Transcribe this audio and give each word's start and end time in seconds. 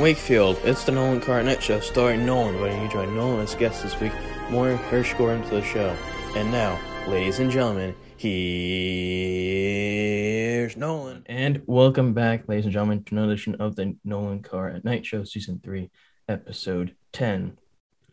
Wakefield, 0.00 0.58
it's 0.64 0.84
the 0.84 0.92
Nolan 0.92 1.20
Carnet 1.20 1.60
Show 1.62 1.80
starring 1.80 2.24
Nolan, 2.24 2.54
inviting 2.54 2.82
you 2.82 2.86
to 2.88 2.92
join 2.92 3.16
Nolan 3.16 3.40
as 3.40 3.54
guest 3.56 3.82
this 3.82 3.98
week, 3.98 4.12
more 4.48 4.76
Hirschgore 4.90 5.34
into 5.34 5.50
the 5.50 5.62
show. 5.62 5.96
And 6.36 6.52
now, 6.52 6.78
ladies 7.08 7.40
and 7.40 7.50
gentlemen, 7.50 7.96
here's 8.16 8.36
Nolan. 10.76 11.24
And 11.26 11.62
welcome 11.66 12.14
back, 12.14 12.48
ladies 12.48 12.66
and 12.66 12.72
gentlemen, 12.72 13.02
to 13.04 13.14
another 13.14 13.32
edition 13.32 13.56
of 13.56 13.74
the 13.74 13.96
Nolan 14.04 14.42
Carr 14.42 14.68
at 14.68 14.84
Night 14.84 15.04
Show, 15.04 15.24
Season 15.24 15.60
3, 15.64 15.90
Episode 16.28 16.94
10. 17.12 17.58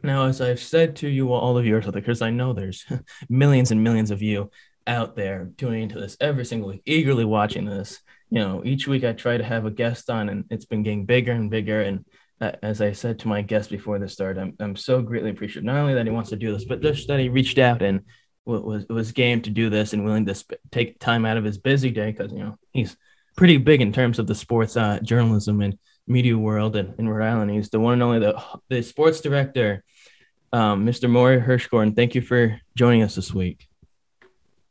Now, 0.02 0.26
as 0.26 0.42
I've 0.42 0.60
said 0.60 0.96
to 0.98 1.08
you 1.08 1.34
all 1.34 1.58
of 1.58 1.66
yours, 1.66 1.86
because 1.92 2.22
I 2.22 2.32
know 2.32 2.54
there's 2.54 2.84
millions 3.30 3.70
and 3.72 3.84
millions 3.84 4.10
of 4.10 4.24
you 4.24 4.50
out 4.88 5.16
there 5.16 5.52
tuning 5.58 5.84
into 5.84 6.00
this 6.00 6.18
every 6.20 6.46
single 6.46 6.70
week, 6.70 6.82
eagerly 6.86 7.26
watching 7.26 7.66
this. 7.66 8.02
You 8.30 8.40
know, 8.40 8.62
each 8.66 8.88
week 8.88 9.04
I 9.04 9.14
try 9.14 9.38
to 9.38 9.44
have 9.44 9.66
a 9.66 9.72
guest 9.72 10.10
on, 10.10 10.30
and 10.30 10.46
it's 10.50 10.66
been 10.66 10.84
getting 10.84 11.06
bigger 11.06 11.32
and 11.32 11.50
bigger. 11.50 11.82
And 11.82 12.06
uh, 12.42 12.54
as 12.62 12.82
I 12.82 12.92
said 12.92 13.20
to 13.20 13.28
my 13.28 13.42
guest 13.42 13.70
before 13.70 14.00
the 14.00 14.10
start, 14.10 14.38
I'm, 14.38 14.56
I'm 14.60 14.76
so 14.76 15.02
greatly 15.02 15.30
appreciative 15.30 15.64
not 15.64 15.78
only 15.78 15.94
that 15.94 16.06
he 16.06 16.12
wants 16.12 16.32
to 16.32 16.36
do 16.36 16.54
this, 16.54 16.66
but 16.66 16.82
just 16.82 17.08
that 17.08 17.20
he 17.20 17.30
reached 17.30 17.58
out 17.58 17.82
and 17.82 18.02
was 18.46 18.86
was 18.90 19.12
game 19.12 19.42
to 19.42 19.50
do 19.50 19.70
this 19.70 19.94
and 19.94 20.06
willing 20.06 20.26
to 20.26 20.36
sp- 20.38 20.62
take 20.72 21.00
time 21.00 21.26
out 21.26 21.38
of 21.38 21.44
his 21.44 21.58
busy 21.58 21.90
day 21.90 22.12
because 22.12 22.32
you 22.32 22.40
know 22.40 22.58
he's 22.72 22.96
pretty 23.36 23.58
big 23.58 23.82
in 23.82 23.92
terms 23.92 24.20
of 24.20 24.28
the 24.28 24.36
sports 24.36 24.78
uh, 24.78 25.00
journalism 25.02 25.62
and 25.62 25.78
media 26.08 26.38
world 26.38 26.76
in, 26.76 26.94
in 27.00 27.10
Rhode 27.10 27.26
Island. 27.26 27.52
He's 27.52 27.70
the 27.70 27.80
one 27.80 27.94
and 27.94 28.04
only 28.04 28.20
the 28.20 28.42
the 28.70 28.84
sports 28.84 29.22
director, 29.22 29.84
um, 30.54 30.86
Mr. 30.86 31.10
Morey 31.10 31.40
Hershgordon. 31.40 31.96
Thank 31.96 32.16
you 32.16 32.22
for 32.22 32.60
joining 32.76 33.02
us 33.02 33.16
this 33.16 33.34
week. 33.34 33.68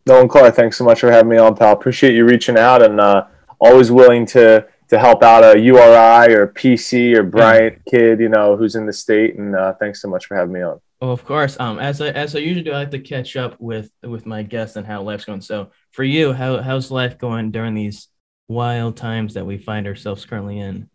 Nolan 0.06 0.28
Clark, 0.28 0.54
thanks 0.54 0.76
so 0.76 0.84
much 0.84 1.00
for 1.00 1.10
having 1.10 1.30
me 1.30 1.38
on, 1.38 1.56
pal. 1.56 1.72
Appreciate 1.72 2.14
you 2.14 2.26
reaching 2.26 2.58
out 2.58 2.82
and 2.82 3.00
uh, 3.00 3.24
always 3.60 3.90
willing 3.90 4.26
to 4.26 4.66
to 4.88 4.98
help 4.98 5.22
out 5.22 5.42
a 5.42 5.58
URI 5.58 6.34
or 6.34 6.48
PC 6.48 7.16
or 7.16 7.22
Bryant 7.22 7.82
kid, 7.90 8.20
you 8.20 8.28
know, 8.28 8.56
who's 8.56 8.74
in 8.74 8.84
the 8.86 8.92
state. 8.92 9.36
And 9.36 9.56
uh, 9.56 9.72
thanks 9.74 10.02
so 10.02 10.08
much 10.08 10.26
for 10.26 10.36
having 10.36 10.52
me 10.52 10.60
on. 10.62 10.78
Oh, 11.00 11.10
of 11.10 11.24
course. 11.24 11.58
Um, 11.58 11.78
as 11.78 12.00
I 12.00 12.08
as 12.08 12.36
I 12.36 12.38
usually 12.40 12.62
do, 12.64 12.72
I 12.72 12.80
like 12.80 12.90
to 12.92 12.98
catch 12.98 13.36
up 13.36 13.56
with 13.60 13.90
with 14.02 14.26
my 14.26 14.42
guests 14.42 14.76
and 14.76 14.86
how 14.86 15.02
life's 15.02 15.24
going. 15.24 15.40
So 15.40 15.70
for 15.92 16.04
you, 16.04 16.32
how 16.32 16.60
how's 16.62 16.90
life 16.90 17.18
going 17.18 17.50
during 17.50 17.74
these 17.74 18.08
wild 18.48 18.96
times 18.96 19.34
that 19.34 19.46
we 19.46 19.58
find 19.58 19.86
ourselves 19.86 20.24
currently 20.26 20.58
in? 20.58 20.88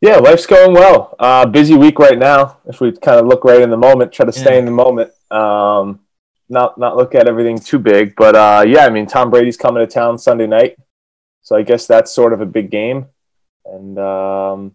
Yeah, 0.00 0.16
life's 0.16 0.46
going 0.46 0.72
well. 0.74 1.14
Uh, 1.18 1.46
busy 1.46 1.74
week 1.74 1.98
right 1.98 2.18
now. 2.18 2.58
If 2.66 2.80
we 2.80 2.92
kind 2.92 3.18
of 3.18 3.26
look 3.26 3.44
right 3.44 3.62
in 3.62 3.70
the 3.70 3.76
moment, 3.76 4.12
try 4.12 4.26
to 4.26 4.32
stay 4.32 4.52
Yeah. 4.54 4.58
in 4.60 4.64
the 4.66 4.70
moment. 4.70 5.10
Um, 5.30 6.00
not 6.48 6.78
not 6.78 6.96
look 6.96 7.14
at 7.14 7.26
everything 7.28 7.58
too 7.58 7.78
big, 7.78 8.14
but 8.16 8.36
uh, 8.36 8.64
yeah, 8.66 8.86
I 8.86 8.90
mean, 8.90 9.06
Tom 9.06 9.30
Brady's 9.30 9.56
coming 9.56 9.84
to 9.84 9.92
town 9.92 10.18
Sunday 10.18 10.46
night, 10.46 10.76
so 11.46 11.54
I 11.54 11.62
guess 11.62 11.86
that's 11.86 12.10
sort 12.10 12.32
of 12.32 12.40
a 12.40 12.46
big 12.46 12.72
game. 12.72 13.06
And 13.64 13.96
um, 14.00 14.74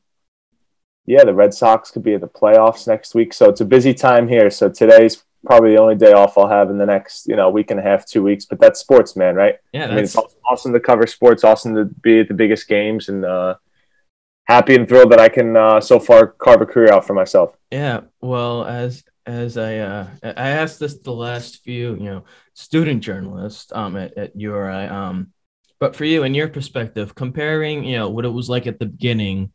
yeah, 1.05 1.25
the 1.25 1.33
Red 1.33 1.53
Sox 1.53 1.91
could 1.91 2.01
be 2.01 2.13
at 2.13 2.21
the 2.21 2.29
playoffs 2.29 2.87
next 2.87 3.13
week, 3.13 3.33
so 3.33 3.49
it's 3.49 3.59
a 3.59 3.65
busy 3.65 3.93
time 3.93 4.29
here. 4.29 4.49
So 4.49 4.69
today's 4.69 5.21
probably 5.45 5.71
the 5.71 5.81
only 5.81 5.95
day 5.95 6.13
off 6.13 6.37
I'll 6.37 6.47
have 6.47 6.69
in 6.69 6.77
the 6.77 6.85
next 6.85 7.27
you 7.27 7.35
know 7.35 7.49
week 7.49 7.71
and 7.71 7.79
a 7.79 7.83
half, 7.83 8.05
two 8.05 8.23
weeks. 8.23 8.45
But 8.45 8.61
that's 8.61 8.79
sports, 8.79 9.17
man, 9.17 9.35
right? 9.35 9.55
Yeah, 9.73 9.87
I 9.87 9.95
mean, 9.95 10.05
it's 10.05 10.15
awesome 10.49 10.71
to 10.71 10.79
cover 10.79 11.05
sports, 11.07 11.43
awesome 11.43 11.75
to 11.75 11.85
be 11.85 12.21
at 12.21 12.29
the 12.29 12.33
biggest 12.33 12.69
games, 12.69 13.09
and 13.09 13.25
uh, 13.25 13.55
happy 14.45 14.73
and 14.75 14.87
thrilled 14.87 15.11
that 15.11 15.19
I 15.19 15.27
can 15.27 15.57
uh, 15.57 15.81
so 15.81 15.99
far 15.99 16.27
carve 16.27 16.61
a 16.61 16.65
career 16.65 16.93
out 16.93 17.05
for 17.05 17.13
myself. 17.13 17.53
yeah. 17.69 18.01
Well, 18.21 18.63
as 18.63 19.03
as 19.25 19.57
I 19.57 19.79
uh 19.79 20.07
I 20.23 20.49
asked 20.49 20.79
this 20.79 20.97
the 20.99 21.11
last 21.11 21.63
few 21.63 21.95
you 21.95 22.05
know 22.05 22.23
student 22.53 23.03
journalists 23.03 23.71
um 23.73 23.95
at, 23.97 24.17
at 24.17 24.35
URI 24.35 24.87
um, 24.87 25.31
but 25.81 25.95
for 25.95 26.05
you 26.05 26.23
in 26.23 26.33
your 26.35 26.47
perspective, 26.47 27.15
comparing 27.15 27.83
you 27.83 27.97
know 27.97 28.09
what 28.09 28.23
it 28.23 28.29
was 28.29 28.47
like 28.49 28.67
at 28.67 28.79
the 28.79 28.85
beginning 28.85 29.51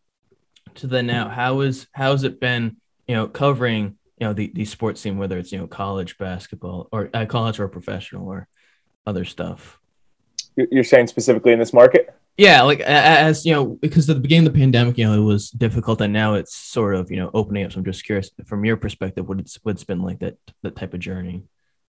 to 0.74 0.86
the 0.86 1.02
now, 1.02 1.28
how 1.30 1.60
is 1.60 1.86
how 1.92 2.10
has 2.10 2.24
it 2.24 2.40
been 2.40 2.76
you 3.08 3.14
know 3.14 3.28
covering 3.28 3.96
you 4.18 4.26
know 4.26 4.32
the 4.34 4.50
the 4.54 4.64
sports 4.64 5.00
scene 5.00 5.16
whether 5.16 5.38
it's 5.38 5.52
you 5.52 5.58
know 5.58 5.66
college 5.68 6.18
basketball 6.18 6.88
or 6.92 7.08
uh, 7.14 7.24
college 7.26 7.58
or 7.60 7.68
professional 7.68 8.28
or 8.28 8.48
other 9.06 9.24
stuff. 9.24 9.78
You- 10.56 10.68
You're 10.70 10.84
saying 10.84 11.06
specifically 11.06 11.52
in 11.52 11.58
this 11.60 11.72
market? 11.72 12.10
Yeah, 12.36 12.62
like 12.62 12.80
as 12.80 13.46
you 13.46 13.54
know, 13.54 13.64
because 13.80 14.10
at 14.10 14.16
the 14.16 14.20
beginning 14.20 14.46
of 14.48 14.52
the 14.52 14.58
pandemic, 14.58 14.98
you 14.98 15.06
know, 15.06 15.14
it 15.14 15.24
was 15.24 15.50
difficult, 15.50 16.02
and 16.02 16.12
now 16.12 16.34
it's 16.34 16.54
sort 16.54 16.94
of 16.96 17.10
you 17.10 17.16
know 17.18 17.30
opening 17.32 17.64
up. 17.64 17.72
So 17.72 17.78
I'm 17.78 17.84
just 17.84 18.04
curious, 18.04 18.30
from 18.44 18.64
your 18.64 18.76
perspective, 18.76 19.26
what 19.28 19.38
it's 19.38 19.58
what's 19.62 19.84
been 19.84 20.02
like 20.02 20.18
that 20.18 20.36
that 20.62 20.76
type 20.76 20.92
of 20.92 21.00
journey. 21.00 21.44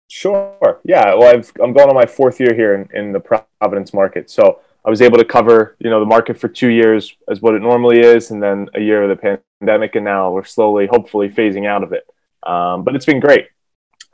Sure. 0.09 0.81
Yeah. 0.85 1.15
Well, 1.15 1.35
I've, 1.35 1.51
I'm 1.63 1.73
going 1.73 1.89
on 1.89 1.95
my 1.95 2.07
fourth 2.07 2.39
year 2.41 2.55
here 2.55 2.75
in, 2.75 2.89
in 2.97 3.13
the 3.13 3.21
Providence 3.21 3.93
market, 3.93 4.31
so 4.31 4.61
I 4.85 4.91
was 4.91 5.03
able 5.03 5.19
to 5.19 5.25
cover 5.25 5.77
you 5.81 5.91
know 5.91 5.99
the 5.99 6.07
market 6.07 6.39
for 6.39 6.49
two 6.49 6.69
years 6.69 7.17
as 7.29 7.43
what 7.43 7.55
it 7.55 7.63
normally 7.63 8.01
is, 8.01 8.31
and 8.31 8.43
then 8.43 8.69
a 8.75 8.81
year 8.81 9.03
of 9.03 9.19
the 9.19 9.41
pandemic, 9.61 9.97
and 9.97 10.05
now 10.05 10.31
we're 10.31 10.45
slowly, 10.45 10.87
hopefully, 10.87 11.29
phasing 11.29 11.67
out 11.67 11.83
of 11.83 11.93
it. 11.93 12.07
Um, 12.49 12.85
but 12.85 12.95
it's 12.95 13.07
been 13.07 13.21
great. 13.21 13.49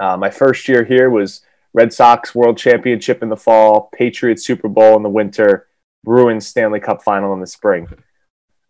Uh, 0.01 0.17
my 0.17 0.31
first 0.31 0.67
year 0.69 0.85
here 0.85 1.11
was 1.11 1.43
Red 1.75 1.93
Sox 1.93 2.35
World 2.35 2.57
Championship 2.57 3.23
in 3.23 3.29
the 3.29 3.37
fall, 3.37 3.91
Patriots 3.95 4.47
Super 4.47 4.69
Bowl 4.69 4.97
in 4.97 5.03
the 5.03 5.11
winter, 5.11 5.69
Bruins 6.05 6.47
Stanley 6.47 6.81
Cup 6.81 7.03
Final 7.03 7.35
in 7.35 7.41
the 7.41 7.47
spring. 7.47 7.87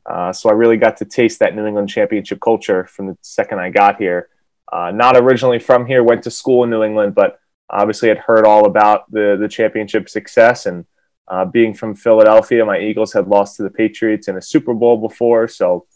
Uh, 0.04 0.32
so 0.32 0.50
I 0.50 0.52
really 0.52 0.76
got 0.76 0.96
to 0.96 1.04
taste 1.04 1.38
that 1.38 1.54
New 1.54 1.66
England 1.66 1.88
championship 1.88 2.40
culture 2.40 2.84
from 2.84 3.06
the 3.06 3.16
second 3.22 3.60
I 3.60 3.70
got 3.70 3.96
here. 3.98 4.28
Uh, 4.72 4.90
not 4.90 5.16
originally 5.16 5.58
from 5.58 5.84
here, 5.84 6.02
went 6.02 6.22
to 6.22 6.30
school 6.30 6.64
in 6.64 6.70
New 6.70 6.82
England, 6.82 7.14
but 7.14 7.38
obviously 7.68 8.08
had 8.08 8.18
heard 8.18 8.46
all 8.46 8.64
about 8.64 9.10
the 9.12 9.36
the 9.38 9.48
championship 9.48 10.08
success. 10.08 10.64
And 10.64 10.86
uh, 11.28 11.44
being 11.44 11.74
from 11.74 11.94
Philadelphia, 11.94 12.64
my 12.64 12.78
Eagles 12.78 13.12
had 13.12 13.28
lost 13.28 13.56
to 13.56 13.64
the 13.64 13.70
Patriots 13.70 14.28
in 14.28 14.36
a 14.36 14.42
Super 14.42 14.72
Bowl 14.72 14.96
before, 14.96 15.46
so 15.46 15.86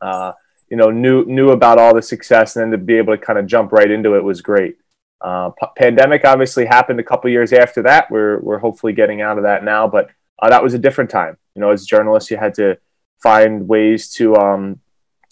uh, 0.00 0.32
you 0.68 0.76
know 0.76 0.90
knew 0.90 1.24
knew 1.24 1.50
about 1.50 1.78
all 1.78 1.92
the 1.92 2.02
success, 2.02 2.54
and 2.54 2.72
then 2.72 2.78
to 2.78 2.84
be 2.84 2.94
able 2.94 3.16
to 3.16 3.22
kind 3.22 3.38
of 3.38 3.46
jump 3.46 3.72
right 3.72 3.90
into 3.90 4.14
it 4.14 4.22
was 4.22 4.40
great. 4.40 4.76
Uh, 5.20 5.50
p- 5.50 5.66
pandemic 5.76 6.24
obviously 6.24 6.64
happened 6.64 7.00
a 7.00 7.04
couple 7.04 7.28
years 7.30 7.52
after 7.52 7.82
that. 7.82 8.10
We're 8.12 8.38
we're 8.38 8.58
hopefully 8.58 8.92
getting 8.92 9.20
out 9.20 9.38
of 9.38 9.42
that 9.42 9.64
now, 9.64 9.88
but 9.88 10.10
uh, 10.38 10.50
that 10.50 10.62
was 10.62 10.74
a 10.74 10.78
different 10.78 11.10
time. 11.10 11.36
You 11.56 11.62
know, 11.62 11.70
as 11.70 11.84
journalists, 11.84 12.30
you 12.30 12.36
had 12.36 12.54
to 12.54 12.78
find 13.20 13.66
ways 13.66 14.08
to 14.12 14.36
um, 14.36 14.78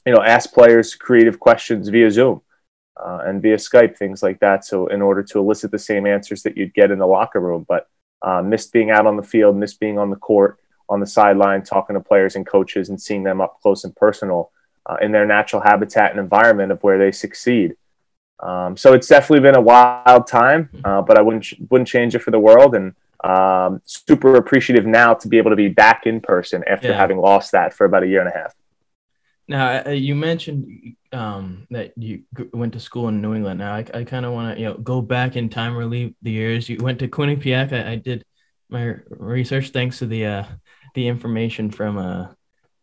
you 0.04 0.12
know 0.12 0.20
ask 0.20 0.52
players 0.52 0.96
creative 0.96 1.38
questions 1.38 1.88
via 1.90 2.10
Zoom 2.10 2.42
uh, 3.04 3.20
and 3.26 3.40
via 3.42 3.56
Skype, 3.56 3.96
things 3.96 4.22
like 4.22 4.40
that. 4.40 4.64
So 4.64 4.86
in 4.88 5.02
order 5.02 5.22
to 5.22 5.38
elicit 5.38 5.70
the 5.70 5.78
same 5.78 6.06
answers 6.06 6.42
that 6.42 6.56
you'd 6.56 6.74
get 6.74 6.90
in 6.90 6.98
the 6.98 7.06
locker 7.06 7.40
room, 7.40 7.64
but 7.68 7.88
uh, 8.22 8.42
missed 8.42 8.72
being 8.72 8.90
out 8.90 9.06
on 9.06 9.16
the 9.16 9.22
field, 9.22 9.56
missed 9.56 9.80
being 9.80 9.98
on 9.98 10.10
the 10.10 10.16
court, 10.16 10.58
on 10.88 11.00
the 11.00 11.06
sideline, 11.06 11.62
talking 11.62 11.94
to 11.94 12.00
players 12.00 12.34
and 12.34 12.46
coaches, 12.46 12.88
and 12.88 13.00
seeing 13.00 13.22
them 13.22 13.40
up 13.40 13.60
close 13.60 13.84
and 13.84 13.94
personal 13.94 14.50
uh, 14.86 14.96
in 15.00 15.12
their 15.12 15.26
natural 15.26 15.62
habitat 15.62 16.10
and 16.10 16.18
environment 16.18 16.72
of 16.72 16.82
where 16.82 16.98
they 16.98 17.12
succeed. 17.12 17.76
Um, 18.40 18.76
so 18.76 18.92
it's 18.94 19.08
definitely 19.08 19.40
been 19.40 19.56
a 19.56 19.60
wild 19.60 20.26
time, 20.26 20.70
uh, 20.84 21.02
but 21.02 21.18
I 21.18 21.22
wouldn't 21.22 21.46
wouldn't 21.70 21.88
change 21.88 22.14
it 22.14 22.20
for 22.20 22.30
the 22.30 22.38
world, 22.38 22.74
and 22.74 22.94
um, 23.24 23.82
super 23.84 24.36
appreciative 24.36 24.86
now 24.86 25.12
to 25.14 25.28
be 25.28 25.38
able 25.38 25.50
to 25.50 25.56
be 25.56 25.68
back 25.68 26.06
in 26.06 26.20
person 26.20 26.62
after 26.68 26.88
Yeah. 26.88 26.96
having 26.96 27.18
lost 27.18 27.52
that 27.52 27.74
for 27.74 27.84
about 27.84 28.04
a 28.04 28.06
year 28.06 28.20
and 28.20 28.28
a 28.28 28.32
half. 28.38 28.54
Now, 29.48 29.82
uh, 29.86 29.90
you 29.90 30.14
mentioned 30.14 30.94
um, 31.12 31.66
that 31.70 31.92
you 31.96 32.22
went 32.52 32.72
to 32.74 32.80
school 32.80 33.08
in 33.08 33.22
New 33.22 33.34
England. 33.34 33.58
Now, 33.60 33.74
I, 33.74 33.84
I 33.94 34.04
kind 34.04 34.26
of 34.26 34.32
want 34.32 34.54
to 34.54 34.60
you 34.60 34.68
know 34.68 34.76
go 34.76 35.00
back 35.00 35.36
in 35.36 35.48
time, 35.48 35.76
relive 35.76 36.14
the 36.22 36.30
years. 36.30 36.68
You 36.68 36.78
went 36.78 36.98
to 37.00 37.08
Quinnipiac. 37.08 37.72
I, 37.72 37.92
I 37.92 37.96
did 37.96 38.24
my 38.68 38.96
research 39.08 39.70
thanks 39.70 39.98
to 39.98 40.06
the 40.06 40.26
uh, 40.26 40.44
the 40.94 41.08
information 41.08 41.70
from 41.70 41.98
uh, 41.98 42.28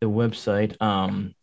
the 0.02 0.08
website. 0.08 0.80
Um, 0.82 1.36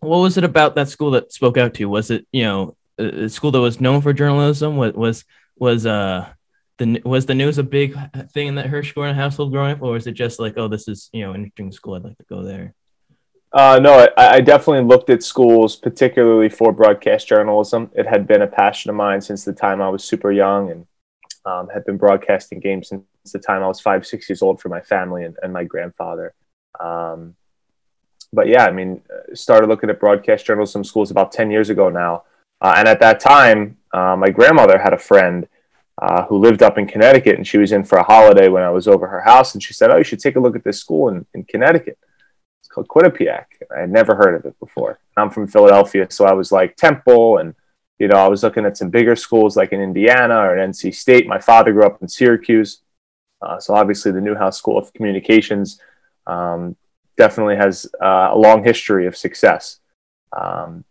what 0.00 0.18
was 0.18 0.36
it 0.36 0.44
about 0.44 0.74
that 0.74 0.88
school 0.88 1.12
that 1.12 1.32
spoke 1.32 1.56
out 1.56 1.74
to 1.74 1.80
you? 1.80 1.88
Was 1.88 2.10
it 2.10 2.26
you 2.32 2.44
know 2.44 2.76
a 2.98 3.28
school 3.28 3.50
that 3.52 3.60
was 3.60 3.80
known 3.80 4.00
for 4.00 4.12
journalism? 4.12 4.76
Was 4.76 4.94
was 4.94 5.24
was 5.56 5.86
uh 5.86 6.28
the 6.78 7.00
was 7.04 7.26
the 7.26 7.34
news 7.34 7.58
a 7.58 7.62
big 7.62 7.96
thing 8.32 8.48
in 8.48 8.54
that 8.56 8.66
Hershgordon 8.66 9.14
household 9.14 9.52
growing 9.52 9.72
up, 9.72 9.82
or 9.82 9.92
was 9.92 10.06
it 10.06 10.12
just 10.12 10.38
like 10.38 10.54
oh 10.56 10.68
this 10.68 10.88
is 10.88 11.08
you 11.12 11.22
know 11.22 11.32
an 11.32 11.44
interesting 11.44 11.72
school 11.72 11.94
I'd 11.94 12.04
like 12.04 12.18
to 12.18 12.24
go 12.28 12.42
there? 12.42 12.74
Uh, 13.52 13.78
no, 13.80 14.06
I, 14.16 14.34
I 14.34 14.40
definitely 14.40 14.84
looked 14.84 15.08
at 15.08 15.22
schools, 15.22 15.76
particularly 15.76 16.48
for 16.48 16.72
broadcast 16.72 17.28
journalism. 17.28 17.90
It 17.94 18.06
had 18.06 18.26
been 18.26 18.42
a 18.42 18.46
passion 18.46 18.90
of 18.90 18.96
mine 18.96 19.20
since 19.20 19.44
the 19.44 19.52
time 19.52 19.80
I 19.80 19.88
was 19.88 20.04
super 20.04 20.32
young 20.32 20.70
and 20.70 20.86
um, 21.46 21.68
had 21.72 21.84
been 21.84 21.96
broadcasting 21.96 22.60
games 22.60 22.88
since 22.88 23.04
the 23.32 23.38
time 23.38 23.62
I 23.62 23.68
was 23.68 23.80
five, 23.80 24.06
six 24.06 24.28
years 24.28 24.42
old 24.42 24.60
for 24.60 24.68
my 24.68 24.80
family 24.80 25.24
and, 25.24 25.36
and 25.42 25.52
my 25.52 25.64
grandfather. 25.64 26.34
Um, 26.80 27.36
but 28.32 28.48
yeah, 28.48 28.66
I 28.66 28.72
mean, 28.72 29.00
uh, 29.10 29.34
started 29.34 29.68
looking 29.68 29.88
at 29.88 30.00
broadcast 30.00 30.44
journalism 30.44 30.84
schools 30.84 31.10
about 31.10 31.32
10 31.32 31.50
years 31.50 31.70
ago 31.70 31.88
now. 31.88 32.24
Uh, 32.60 32.74
and 32.76 32.88
at 32.88 33.00
that 33.00 33.20
time, 33.20 33.76
uh, 33.92 34.16
my 34.16 34.28
grandmother 34.28 34.78
had 34.78 34.92
a 34.92 34.98
friend 34.98 35.46
uh, 36.02 36.24
who 36.24 36.38
lived 36.38 36.62
up 36.62 36.76
in 36.76 36.86
Connecticut, 36.86 37.36
and 37.36 37.46
she 37.46 37.58
was 37.58 37.72
in 37.72 37.84
for 37.84 37.96
a 37.98 38.02
holiday 38.02 38.48
when 38.48 38.62
I 38.62 38.70
was 38.70 38.86
over 38.86 39.06
her 39.06 39.22
house. 39.22 39.54
And 39.54 39.62
she 39.62 39.72
said, 39.72 39.90
Oh, 39.90 39.96
you 39.96 40.04
should 40.04 40.20
take 40.20 40.36
a 40.36 40.40
look 40.40 40.56
at 40.56 40.64
this 40.64 40.78
school 40.78 41.08
in, 41.08 41.24
in 41.32 41.44
Connecticut. 41.44 41.98
Called 42.76 42.88
Quinnipiac. 42.88 43.46
I 43.74 43.80
had 43.80 43.90
never 43.90 44.14
heard 44.14 44.34
of 44.34 44.44
it 44.44 44.60
before. 44.60 44.98
I'm 45.16 45.30
from 45.30 45.46
Philadelphia, 45.46 46.06
so 46.10 46.26
I 46.26 46.34
was 46.34 46.52
like 46.52 46.76
Temple, 46.76 47.38
and 47.38 47.54
you 47.98 48.06
know, 48.06 48.18
I 48.18 48.28
was 48.28 48.42
looking 48.42 48.66
at 48.66 48.76
some 48.76 48.90
bigger 48.90 49.16
schools 49.16 49.56
like 49.56 49.72
in 49.72 49.80
Indiana 49.80 50.36
or 50.36 50.58
in 50.58 50.72
NC 50.72 50.94
State. 50.94 51.26
My 51.26 51.38
father 51.38 51.72
grew 51.72 51.86
up 51.86 52.02
in 52.02 52.08
Syracuse, 52.08 52.82
uh, 53.40 53.58
so 53.58 53.74
obviously 53.74 54.12
the 54.12 54.20
Newhouse 54.20 54.58
School 54.58 54.76
of 54.76 54.92
Communications 54.92 55.80
um, 56.26 56.76
definitely 57.16 57.56
has 57.56 57.86
uh, 58.02 58.28
a 58.32 58.36
long 58.36 58.62
history 58.62 59.06
of 59.06 59.16
success. 59.16 59.80
Um, 60.36 60.84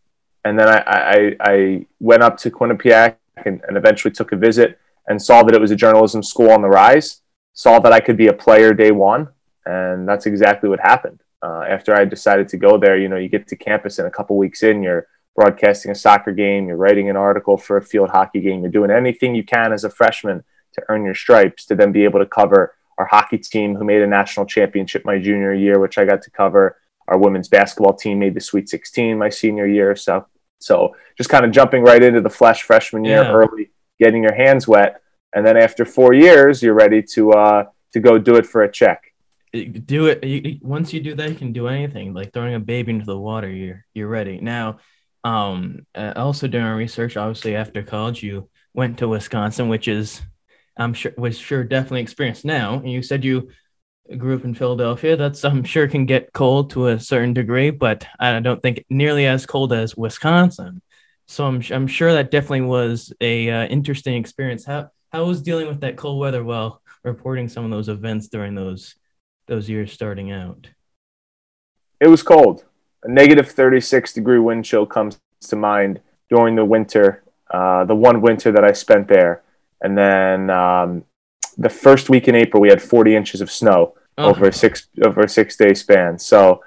and 0.43 0.57
then 0.57 0.67
I, 0.67 0.79
I, 0.87 1.35
I, 1.39 1.85
went 1.99 2.23
up 2.23 2.37
to 2.37 2.49
Quinnipiac 2.49 3.17
and, 3.45 3.61
and, 3.67 3.77
eventually 3.77 4.11
took 4.11 4.31
a 4.31 4.37
visit 4.37 4.79
and 5.07 5.21
saw 5.21 5.43
that 5.43 5.53
it 5.53 5.61
was 5.61 5.69
a 5.69 5.75
journalism 5.75 6.23
school 6.23 6.49
on 6.49 6.63
the 6.63 6.67
rise. 6.67 7.21
Saw 7.53 7.77
that 7.79 7.91
I 7.91 7.99
could 7.99 8.17
be 8.17 8.27
a 8.27 8.33
player 8.33 8.73
day 8.73 8.89
one, 8.89 9.27
and 9.67 10.09
that's 10.09 10.25
exactly 10.25 10.67
what 10.67 10.79
happened. 10.79 11.19
Uh, 11.45 11.63
after 11.69 11.93
I 11.93 12.05
decided 12.05 12.47
to 12.49 12.57
go 12.57 12.79
there, 12.79 12.97
you 12.97 13.07
know, 13.07 13.17
you 13.17 13.29
get 13.29 13.47
to 13.49 13.55
campus 13.55 13.99
and 13.99 14.07
a 14.07 14.11
couple 14.11 14.35
weeks 14.35 14.63
in, 14.63 14.81
you're 14.81 15.07
broadcasting 15.35 15.91
a 15.91 15.95
soccer 15.95 16.31
game, 16.31 16.67
you're 16.67 16.77
writing 16.77 17.07
an 17.07 17.15
article 17.15 17.55
for 17.55 17.77
a 17.77 17.83
field 17.83 18.09
hockey 18.09 18.41
game, 18.41 18.61
you're 18.61 18.71
doing 18.71 18.89
anything 18.89 19.35
you 19.35 19.43
can 19.43 19.71
as 19.71 19.83
a 19.83 19.89
freshman 19.89 20.43
to 20.73 20.81
earn 20.89 21.05
your 21.05 21.13
stripes 21.13 21.65
to 21.65 21.75
then 21.75 21.91
be 21.91 22.03
able 22.03 22.19
to 22.19 22.25
cover 22.25 22.73
our 22.97 23.05
hockey 23.05 23.37
team 23.37 23.75
who 23.75 23.83
made 23.83 24.01
a 24.01 24.07
national 24.07 24.47
championship 24.47 25.05
my 25.05 25.19
junior 25.19 25.53
year, 25.53 25.77
which 25.79 25.99
I 25.99 26.05
got 26.05 26.23
to 26.23 26.31
cover. 26.31 26.77
Our 27.07 27.19
women's 27.19 27.47
basketball 27.47 27.93
team 27.93 28.17
made 28.17 28.33
the 28.33 28.41
Sweet 28.41 28.67
16 28.67 29.15
my 29.15 29.29
senior 29.29 29.67
year. 29.67 29.95
So, 29.95 30.25
so 30.57 30.95
just 31.15 31.29
kind 31.29 31.45
of 31.45 31.51
jumping 31.51 31.83
right 31.83 32.01
into 32.01 32.21
the 32.21 32.29
flesh 32.29 32.63
freshman 32.63 33.05
year 33.05 33.21
yeah. 33.21 33.31
early, 33.31 33.69
getting 33.99 34.23
your 34.23 34.33
hands 34.33 34.67
wet, 34.67 35.01
and 35.33 35.45
then 35.45 35.57
after 35.57 35.85
four 35.85 36.13
years, 36.13 36.63
you're 36.63 36.73
ready 36.73 37.03
to 37.13 37.33
uh, 37.33 37.65
to 37.93 37.99
go 37.99 38.17
do 38.17 38.35
it 38.35 38.47
for 38.47 38.63
a 38.63 38.71
check. 38.71 39.13
Do 39.55 40.07
it 40.07 40.23
you, 40.23 40.59
once 40.61 40.93
you 40.93 40.99
do 40.99 41.15
that, 41.15 41.29
you 41.29 41.35
can 41.35 41.53
do 41.53 41.67
anything. 41.67 42.13
Like 42.13 42.33
throwing 42.33 42.55
a 42.55 42.59
baby 42.59 42.91
into 42.91 43.05
the 43.05 43.17
water, 43.17 43.49
you're 43.49 43.85
you're 43.93 44.07
ready 44.07 44.39
now. 44.41 44.79
Um, 45.23 45.87
uh, 45.95 46.13
also 46.15 46.47
doing 46.47 46.65
research, 46.65 47.17
obviously 47.17 47.55
after 47.55 47.81
college, 47.81 48.21
you 48.21 48.49
went 48.73 48.99
to 48.99 49.07
Wisconsin, 49.07 49.69
which 49.69 49.87
is, 49.87 50.21
I'm 50.77 50.93
sure, 50.93 51.13
was 51.17 51.37
sure 51.37 51.63
definitely 51.63 52.01
experienced 52.01 52.45
now. 52.45 52.75
And 52.75 52.91
you 52.91 53.01
said 53.01 53.23
you 53.23 53.49
grew 54.17 54.35
up 54.35 54.45
in 54.45 54.53
Philadelphia. 54.53 55.15
That's 55.15 55.43
I'm 55.43 55.63
sure 55.63 55.87
can 55.87 56.05
get 56.05 56.33
cold 56.33 56.71
to 56.71 56.89
a 56.89 56.99
certain 56.99 57.33
degree, 57.33 57.71
but 57.71 58.05
I 58.19 58.39
don't 58.39 58.61
think 58.61 58.85
nearly 58.89 59.25
as 59.25 59.45
cold 59.45 59.73
as 59.73 59.97
Wisconsin. 59.97 60.81
So 61.27 61.45
I'm 61.47 61.61
I'm 61.71 61.87
sure 61.87 62.13
that 62.13 62.29
definitely 62.31 62.61
was 62.61 63.11
a 63.19 63.49
uh, 63.49 63.65
interesting 63.67 64.15
experience. 64.15 64.65
How 64.65 64.89
how 65.11 65.25
was 65.25 65.41
dealing 65.41 65.67
with 65.67 65.81
that 65.81 65.97
cold 65.97 66.19
weather 66.19 66.43
while 66.43 66.81
reporting 67.03 67.49
some 67.49 67.65
of 67.65 67.71
those 67.71 67.89
events 67.89 68.27
during 68.27 68.53
those 68.53 68.95
those 69.47 69.69
years 69.69 69.91
starting 69.91 70.31
out? 70.31 70.69
It 71.99 72.07
was 72.07 72.23
cold 72.23 72.65
a 73.05 73.11
negative 73.11 73.49
36 73.49 74.13
degree 74.13 74.39
wind 74.39 74.65
chill 74.65 74.85
comes 74.85 75.19
to 75.41 75.55
mind 75.55 76.01
during 76.29 76.55
the 76.55 76.65
winter, 76.65 77.23
uh, 77.51 77.85
the 77.85 77.95
one 77.95 78.19
winter 78.19 78.51
that 78.51 78.65
I 78.65 78.71
spent 78.71 79.07
there. 79.07 79.43
And 79.81 79.95
then 79.97 80.49
um, 80.49 81.03
the 81.57 81.69
first 81.69 82.09
week 82.09 82.27
in 82.27 82.35
April, 82.35 82.59
we 82.59 82.69
had 82.69 82.81
40 82.81 83.15
inches 83.15 83.41
of 83.41 83.51
snow 83.51 83.93
oh. 84.17 84.29
over 84.29 84.47
a 84.47 84.53
six 84.53 84.87
over 85.03 85.21
a 85.21 85.29
six 85.29 85.55
day 85.55 85.75
span. 85.75 86.17
So, 86.17 86.63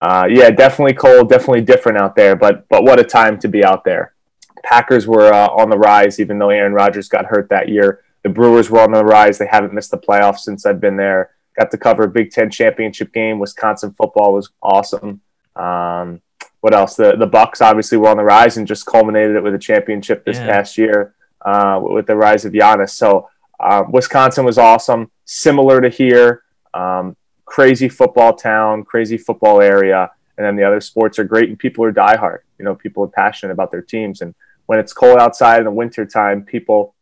uh, 0.00 0.28
yeah, 0.30 0.50
definitely 0.50 0.94
cold, 0.94 1.28
definitely 1.28 1.62
different 1.62 1.98
out 1.98 2.14
there. 2.14 2.36
But 2.36 2.68
but 2.68 2.84
what 2.84 3.00
a 3.00 3.04
time 3.04 3.38
to 3.40 3.48
be 3.48 3.64
out 3.64 3.84
there. 3.84 4.14
Packers 4.62 5.06
were 5.06 5.32
uh, 5.32 5.48
on 5.48 5.68
the 5.68 5.78
rise, 5.78 6.20
even 6.20 6.38
though 6.38 6.50
Aaron 6.50 6.72
Rodgers 6.72 7.08
got 7.08 7.26
hurt 7.26 7.48
that 7.50 7.68
year. 7.68 8.04
The 8.22 8.28
Brewers 8.28 8.70
were 8.70 8.80
on 8.80 8.92
the 8.92 9.04
rise. 9.04 9.38
They 9.38 9.46
haven't 9.46 9.72
missed 9.72 9.90
the 9.90 9.98
playoffs 9.98 10.40
since 10.40 10.64
I've 10.64 10.80
been 10.80 10.96
there. 10.96 11.30
Got 11.58 11.70
to 11.70 11.78
cover 11.78 12.04
a 12.04 12.08
Big 12.08 12.30
Ten 12.30 12.50
championship 12.50 13.12
game. 13.12 13.38
Wisconsin 13.38 13.92
football 13.92 14.34
was 14.34 14.50
awesome. 14.62 15.20
Um, 15.54 16.20
what 16.60 16.74
else? 16.74 16.96
The 16.96 17.16
the 17.16 17.26
Bucks 17.26 17.60
obviously 17.60 17.98
were 17.98 18.08
on 18.08 18.16
the 18.16 18.24
rise 18.24 18.56
and 18.56 18.66
just 18.66 18.86
culminated 18.86 19.36
it 19.36 19.42
with 19.42 19.54
a 19.54 19.58
championship 19.58 20.24
this 20.24 20.36
yeah. 20.36 20.46
past 20.46 20.76
year 20.76 21.14
uh, 21.44 21.80
with 21.82 22.06
the 22.06 22.16
rise 22.16 22.44
of 22.44 22.52
Giannis. 22.52 22.90
So 22.90 23.28
uh, 23.60 23.84
Wisconsin 23.88 24.44
was 24.44 24.58
awesome, 24.58 25.10
similar 25.24 25.80
to 25.80 25.88
here. 25.88 26.42
Um, 26.74 27.16
crazy 27.46 27.88
football 27.88 28.34
town, 28.34 28.84
crazy 28.84 29.16
football 29.16 29.62
area, 29.62 30.10
and 30.36 30.44
then 30.44 30.56
the 30.56 30.64
other 30.64 30.80
sports 30.80 31.18
are 31.18 31.24
great 31.24 31.48
and 31.48 31.58
people 31.58 31.84
are 31.84 31.92
diehard. 31.92 32.40
You 32.58 32.64
know, 32.64 32.74
people 32.74 33.04
are 33.04 33.08
passionate 33.08 33.52
about 33.52 33.70
their 33.70 33.82
teams, 33.82 34.20
and 34.20 34.34
when 34.66 34.78
it's 34.78 34.92
cold 34.92 35.18
outside 35.18 35.58
in 35.58 35.64
the 35.64 35.70
wintertime, 35.70 36.42
people 36.42 36.94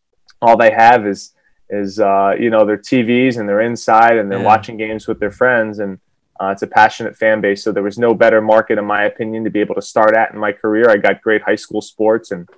all 0.43 0.57
they 0.57 0.71
have 0.71 1.07
is 1.07 1.33
is 1.71 1.99
uh, 1.99 2.35
you 2.39 2.51
know 2.51 2.65
their 2.65 2.79
TVs 2.79 3.39
and 3.39 3.49
they're 3.49 3.63
inside 3.63 4.19
and 4.19 4.31
they're 4.31 4.41
yeah. 4.41 4.45
watching 4.45 4.77
games 4.77 5.07
with 5.07 5.19
their 5.19 5.31
friends 5.31 5.79
and 5.79 5.99
uh, 6.41 6.49
it's 6.49 6.63
a 6.63 6.67
passionate 6.67 7.17
fan 7.17 7.41
base, 7.41 7.63
so 7.63 7.71
there 7.71 7.83
was 7.83 7.99
no 7.99 8.13
better 8.13 8.41
market, 8.41 8.77
in 8.77 8.85
my 8.85 9.05
opinion, 9.05 9.45
to 9.45 9.51
be 9.51 9.61
able 9.61 9.75
to 9.75 9.83
start 9.83 10.17
at 10.17 10.33
in 10.33 10.39
my 10.39 10.51
career. 10.51 10.91
I 10.91 10.97
got 10.97 11.23
great 11.23 11.43
high 11.43 11.55
school 11.55 11.81
sports 11.81 12.33
and 12.33 12.49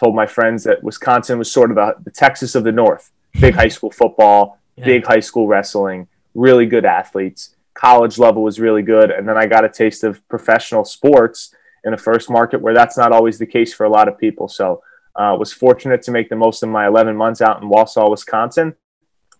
told 0.00 0.14
my 0.14 0.26
friends 0.26 0.62
that 0.64 0.82
Wisconsin 0.84 1.38
was 1.38 1.50
sort 1.50 1.70
of 1.70 1.76
the, 1.76 1.96
the 2.04 2.10
Texas 2.10 2.54
of 2.54 2.62
the 2.62 2.70
North. 2.70 3.10
Big 3.40 3.54
high 3.54 3.68
school 3.68 3.90
football, 3.90 4.58
yeah. 4.76 4.84
big 4.84 5.04
high 5.04 5.20
school 5.20 5.48
wrestling, 5.48 6.06
really 6.34 6.66
good 6.66 6.84
athletes. 6.84 7.56
College 7.74 8.18
level 8.18 8.44
was 8.44 8.60
really 8.60 8.82
good, 8.82 9.10
and 9.10 9.28
then 9.28 9.36
I 9.36 9.46
got 9.46 9.64
a 9.64 9.68
taste 9.68 10.04
of 10.04 10.26
professional 10.28 10.84
sports 10.84 11.52
in 11.82 11.92
a 11.92 11.98
first 11.98 12.30
market 12.30 12.60
where 12.60 12.72
that's 12.72 12.96
not 12.96 13.10
always 13.10 13.38
the 13.38 13.46
case 13.46 13.74
for 13.74 13.84
a 13.84 13.90
lot 13.90 14.06
of 14.06 14.16
people. 14.16 14.46
So, 14.46 14.82
uh, 15.16 15.36
was 15.38 15.52
fortunate 15.52 16.02
to 16.02 16.10
make 16.10 16.28
the 16.28 16.36
most 16.36 16.62
of 16.62 16.68
my 16.68 16.86
11 16.86 17.16
months 17.16 17.40
out 17.40 17.62
in 17.62 17.68
Wausau, 17.68 18.10
Wisconsin. 18.10 18.74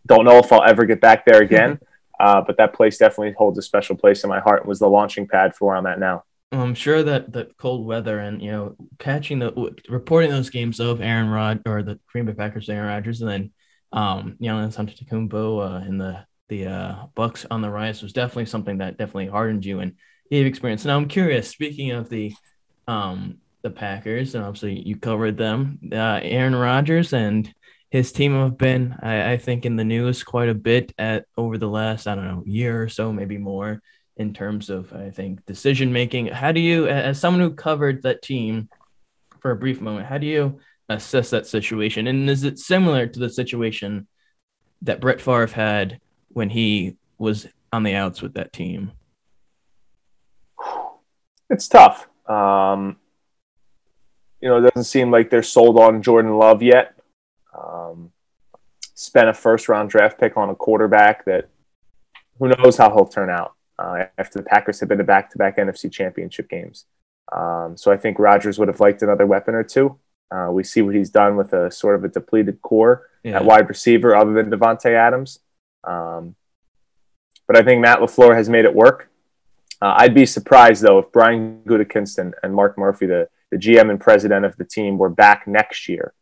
Don't 0.07 0.25
know 0.25 0.39
if 0.39 0.53
I'll 0.53 0.65
ever 0.65 0.85
get 0.85 1.01
back 1.01 1.25
there 1.25 1.43
again. 1.43 1.79
Uh, 2.21 2.41
but 2.41 2.57
that 2.57 2.73
place 2.73 2.97
definitely 2.97 3.35
holds 3.37 3.59
a 3.59 3.63
special 3.63 3.97
place 3.97 4.23
in 4.23 4.31
my 4.31 4.39
heart 4.39 4.61
and 4.61 4.69
was 4.69 4.79
the 4.79 4.89
launching 4.89 5.27
pad 5.27 5.55
for 5.55 5.67
where 5.67 5.77
I'm 5.77 5.87
at 5.87 5.99
now. 5.99 6.23
I'm 6.53 6.75
sure 6.75 7.03
that 7.03 7.33
the 7.33 7.49
cold 7.59 7.87
weather 7.87 8.19
and 8.19 8.41
you 8.41 8.53
know 8.53 8.77
catching 8.99 9.41
the 9.41 9.75
reporting 9.89 10.31
those 10.31 10.51
games 10.51 10.79
of 10.79 11.01
Aaron 11.01 11.29
Rod 11.29 11.63
or 11.67 11.83
the 11.83 11.99
Green 12.07 12.27
Bay 12.27 12.33
Packers 12.33 12.69
Aaron 12.69 12.87
Rodgers 12.87 13.21
and 13.21 13.31
then 13.31 13.53
um 13.93 14.37
Giannis 14.41 14.77
Antetokounmpo 14.77 15.83
uh, 15.83 15.89
in 15.89 15.99
the 15.99 16.25
the 16.49 16.67
uh, 16.67 16.95
Bucks 17.15 17.47
on 17.51 17.63
the 17.63 17.71
rise 17.71 18.03
was 18.03 18.13
definitely 18.13 18.47
something 18.47 18.79
that 18.79 18.99
definitely 18.99 19.29
hardened 19.29 19.65
you 19.65 19.81
and 19.81 19.95
gave 20.31 20.47
experience. 20.47 20.85
Now 20.85 20.97
I'm 20.97 21.09
curious. 21.09 21.49
Speaking 21.49 21.91
of 21.91 22.09
the 22.09 22.33
um 22.87 23.39
the 23.65 23.71
Packers 23.71 24.35
and 24.37 24.45
obviously 24.45 24.79
you 24.87 24.97
covered 24.97 25.37
them, 25.37 25.81
uh, 25.91 26.21
Aaron 26.23 26.55
Rodgers 26.55 27.13
and 27.13 27.53
his 27.91 28.13
team 28.13 28.35
have 28.35 28.59
been, 28.59 28.95
I, 29.03 29.33
I, 29.33 29.37
think, 29.39 29.65
in 29.65 29.77
the 29.77 29.85
news 29.85 30.23
quite 30.23 30.49
a 30.49 30.55
bit 30.55 30.93
at 30.99 31.27
over 31.37 31.59
the 31.59 31.69
last, 31.69 32.07
I 32.07 32.15
don't 32.15 32.27
know, 32.27 32.43
year 32.45 32.83
or 32.83 32.89
so, 32.89 33.13
maybe 33.13 33.39
more, 33.39 33.81
in 34.17 34.35
terms 34.35 34.69
of, 34.69 34.93
I 34.93 35.11
think, 35.11 35.47
decision 35.47 35.93
making. 35.93 36.27
How 36.27 36.53
do 36.53 36.61
you, 36.61 36.89
as 36.89 37.19
someone 37.19 37.41
who 37.41 37.55
covered 37.55 38.03
that 38.03 38.21
team 38.21 38.69
for 39.41 39.53
a 39.53 39.57
brief 39.57 39.81
moment, 39.81 40.07
how 40.07 40.19
do 40.19 40.27
you 40.27 40.59
assess 40.89 41.31
that 41.31 41.47
situation? 41.47 42.07
And 42.07 42.29
is 42.29 42.45
it 42.45 42.59
similar 42.59 43.07
to 43.07 43.19
the 43.19 43.31
situation 43.31 44.09
that 44.83 45.01
Brett 45.01 45.21
Favre 45.21 45.47
had 45.47 46.01
when 46.29 46.51
he 46.51 46.97
was 47.17 47.47
on 47.73 47.85
the 47.85 47.95
outs 47.95 48.21
with 48.21 48.35
that 48.35 48.53
team? 48.53 48.93
It's 51.49 51.69
tough. 51.69 52.09
Um, 52.29 52.97
you 54.45 54.51
know, 54.51 54.59
it 54.59 54.75
doesn't 54.75 54.85
seem 54.85 55.11
like 55.11 55.31
they're 55.31 55.43
sold 55.43 55.79
on 55.79 56.03
Jordan 56.03 56.37
Love 56.37 56.63
yet. 56.63 56.95
Um, 57.59 58.13
spent 58.95 59.27
a 59.27 59.33
first 59.33 59.71
round 59.71 59.89
draft 59.89 60.21
pick 60.21 60.37
on 60.37 60.51
a 60.51 60.55
quarterback 60.55 61.25
that 61.25 61.49
who 62.39 62.49
knows 62.49 62.77
how 62.77 62.93
he'll 62.95 63.07
turn 63.07 63.31
out 63.31 63.55
uh, 63.79 64.05
after 64.19 64.39
the 64.39 64.45
Packers 64.45 64.81
have 64.81 64.91
been 64.91 64.99
to 64.99 65.05
back 65.05 65.31
to 65.31 65.39
back 65.39 65.57
NFC 65.57 65.91
championship 65.91 66.51
games. 66.51 66.85
Um, 67.33 67.79
so 67.79 67.91
I 67.91 67.97
think 67.97 68.19
Rodgers 68.19 68.59
would 68.59 68.69
have 68.69 68.81
liked 68.81 69.01
another 69.01 69.25
weapon 69.25 69.55
or 69.55 69.65
two. 69.65 69.99
Uh, 70.31 70.51
we 70.51 70.63
see 70.63 70.83
what 70.83 70.95
he's 70.95 71.09
done 71.09 71.37
with 71.37 71.55
a 71.55 71.71
sort 71.71 71.95
of 71.95 72.05
a 72.05 72.09
depleted 72.09 72.61
core 72.61 73.09
yeah. 73.23 73.37
at 73.37 73.47
wide 73.47 73.67
receiver 73.67 74.15
other 74.15 74.35
than 74.35 74.51
Davante 74.51 74.95
Adams. 74.95 75.39
Um, 75.85 76.35
but 77.47 77.57
I 77.57 77.63
think 77.63 77.81
Matt 77.81 78.01
LaFleur 78.01 78.37
has 78.37 78.51
made 78.51 78.67
it 78.67 78.75
work. 78.75 79.11
Uh, 79.81 79.95
I'd 79.97 80.15
be 80.15 80.27
surprised, 80.27 80.83
though, 80.83 80.99
if 80.99 81.11
Brian 81.13 81.63
Gutekunst 81.65 82.35
and 82.43 82.55
Mark 82.55 82.77
Murphy, 82.77 83.07
the, 83.07 83.29
the 83.51 83.57
GM 83.57 83.91
and 83.91 84.01
president 84.01 84.45
of 84.45 84.57
the 84.57 84.65
team, 84.65 84.99
were 84.99 85.09
back 85.09 85.47
next 85.47 85.89
year 85.89 86.13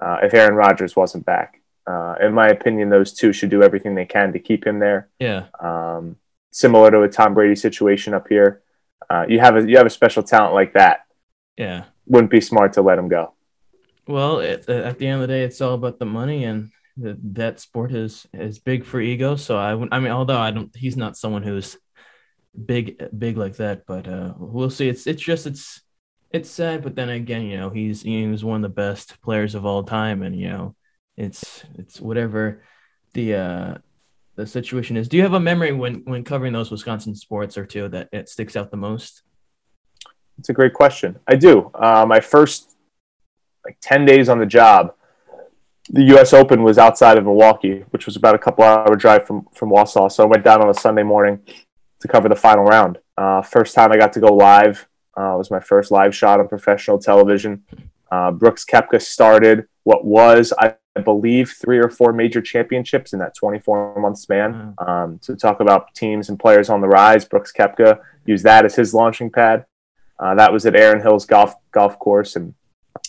uh, 0.00 0.18
if 0.22 0.34
Aaron 0.34 0.54
Rodgers 0.54 0.96
wasn't 0.96 1.26
back. 1.26 1.60
Uh, 1.86 2.14
in 2.20 2.32
my 2.32 2.48
opinion, 2.48 2.88
those 2.88 3.12
two 3.12 3.32
should 3.32 3.50
do 3.50 3.62
everything 3.62 3.94
they 3.94 4.04
can 4.04 4.32
to 4.32 4.38
keep 4.38 4.66
him 4.66 4.78
there. 4.78 5.08
Yeah. 5.18 5.46
Um, 5.58 6.16
similar 6.50 6.90
to 6.90 7.02
a 7.02 7.08
Tom 7.08 7.34
Brady 7.34 7.56
situation 7.56 8.14
up 8.14 8.28
here, 8.28 8.62
uh, 9.08 9.26
you 9.28 9.40
have 9.40 9.56
a 9.56 9.68
you 9.68 9.76
have 9.76 9.86
a 9.86 9.90
special 9.90 10.22
talent 10.22 10.54
like 10.54 10.74
that. 10.74 11.00
Yeah. 11.56 11.84
Wouldn't 12.06 12.30
be 12.30 12.40
smart 12.40 12.74
to 12.74 12.82
let 12.82 12.98
him 12.98 13.08
go. 13.08 13.34
Well, 14.06 14.40
it, 14.40 14.68
at 14.68 14.98
the 14.98 15.06
end 15.06 15.22
of 15.22 15.28
the 15.28 15.34
day, 15.34 15.42
it's 15.42 15.60
all 15.60 15.74
about 15.74 15.98
the 15.98 16.06
money, 16.06 16.44
and 16.44 16.70
the, 16.96 17.18
that 17.32 17.60
sport 17.60 17.92
is 17.92 18.26
is 18.32 18.58
big 18.58 18.84
for 18.84 19.00
ego. 19.00 19.36
So 19.36 19.56
I, 19.56 19.72
I 19.72 20.00
mean, 20.00 20.12
although 20.12 20.38
I 20.38 20.50
don't, 20.50 20.74
he's 20.74 20.96
not 20.96 21.16
someone 21.16 21.42
who's 21.42 21.76
big 22.64 23.02
big 23.16 23.36
like 23.36 23.56
that, 23.56 23.86
but 23.86 24.06
uh, 24.06 24.34
we'll 24.36 24.70
see. 24.70 24.88
It's 24.88 25.06
it's 25.06 25.22
just 25.22 25.46
it's 25.46 25.80
it's 26.30 26.50
sad, 26.50 26.82
but 26.82 26.94
then 26.94 27.08
again, 27.08 27.42
you 27.42 27.56
know, 27.56 27.70
he's 27.70 28.02
he 28.02 28.26
was 28.26 28.44
one 28.44 28.56
of 28.56 28.62
the 28.62 28.74
best 28.74 29.20
players 29.20 29.54
of 29.54 29.66
all 29.66 29.82
time, 29.82 30.22
and 30.22 30.36
you 30.36 30.48
know, 30.48 30.76
it's 31.16 31.64
it's 31.74 32.00
whatever 32.00 32.62
the 33.14 33.34
uh 33.34 33.74
the 34.36 34.46
situation 34.46 34.96
is. 34.96 35.08
Do 35.08 35.16
you 35.16 35.24
have 35.24 35.34
a 35.34 35.40
memory 35.40 35.72
when 35.72 36.02
when 36.04 36.22
covering 36.22 36.52
those 36.52 36.70
Wisconsin 36.70 37.14
sports 37.14 37.58
or 37.58 37.66
two 37.66 37.88
that 37.88 38.08
it 38.12 38.28
sticks 38.28 38.56
out 38.56 38.70
the 38.70 38.76
most? 38.76 39.22
It's 40.38 40.48
a 40.48 40.54
great 40.54 40.72
question. 40.72 41.18
I 41.26 41.34
do. 41.34 41.70
Uh, 41.74 42.06
my 42.06 42.20
first 42.20 42.76
like 43.64 43.78
ten 43.80 44.04
days 44.04 44.28
on 44.28 44.38
the 44.38 44.46
job, 44.46 44.94
the 45.88 46.04
U.S. 46.14 46.32
Open 46.32 46.62
was 46.62 46.78
outside 46.78 47.18
of 47.18 47.24
Milwaukee, 47.24 47.84
which 47.90 48.06
was 48.06 48.14
about 48.14 48.36
a 48.36 48.38
couple 48.38 48.62
hour 48.62 48.94
drive 48.94 49.26
from 49.26 49.46
from 49.52 49.70
Wausau. 49.70 50.10
So 50.10 50.22
I 50.22 50.26
went 50.26 50.44
down 50.44 50.62
on 50.62 50.70
a 50.70 50.74
Sunday 50.74 51.02
morning 51.02 51.40
to 52.00 52.08
cover 52.08 52.28
the 52.28 52.36
final 52.36 52.64
round. 52.64 52.98
Uh, 53.18 53.42
first 53.42 53.74
time 53.74 53.90
I 53.90 53.96
got 53.96 54.12
to 54.12 54.20
go 54.20 54.32
live 54.32 54.86
Uh, 55.20 55.36
was 55.36 55.50
my 55.50 55.60
first 55.60 55.90
live 55.90 56.14
shot 56.14 56.40
on 56.40 56.48
professional 56.48 56.98
television. 56.98 57.62
Uh, 58.10 58.30
Brooks 58.30 58.64
Koepka 58.64 59.02
started 59.02 59.66
what 59.82 60.04
was, 60.04 60.52
I 60.58 60.76
believe, 61.04 61.54
three 61.60 61.78
or 61.78 61.90
four 61.90 62.14
major 62.14 62.40
championships 62.40 63.12
in 63.12 63.18
that 63.18 63.34
24 63.36 64.00
month 64.00 64.18
span. 64.18 64.74
Um, 64.78 65.18
to 65.22 65.36
talk 65.36 65.60
about 65.60 65.94
teams 65.94 66.30
and 66.30 66.38
players 66.38 66.70
on 66.70 66.80
the 66.80 66.88
rise, 66.88 67.26
Brooks 67.26 67.52
Koepka 67.52 68.00
used 68.24 68.44
that 68.44 68.64
as 68.64 68.74
his 68.74 68.94
launching 68.94 69.30
pad. 69.30 69.66
Uh, 70.18 70.34
that 70.36 70.52
was 70.52 70.64
at 70.64 70.74
Erin 70.74 71.02
Hills 71.02 71.26
Golf 71.26 71.54
Golf 71.70 71.98
Course, 71.98 72.36
and 72.36 72.54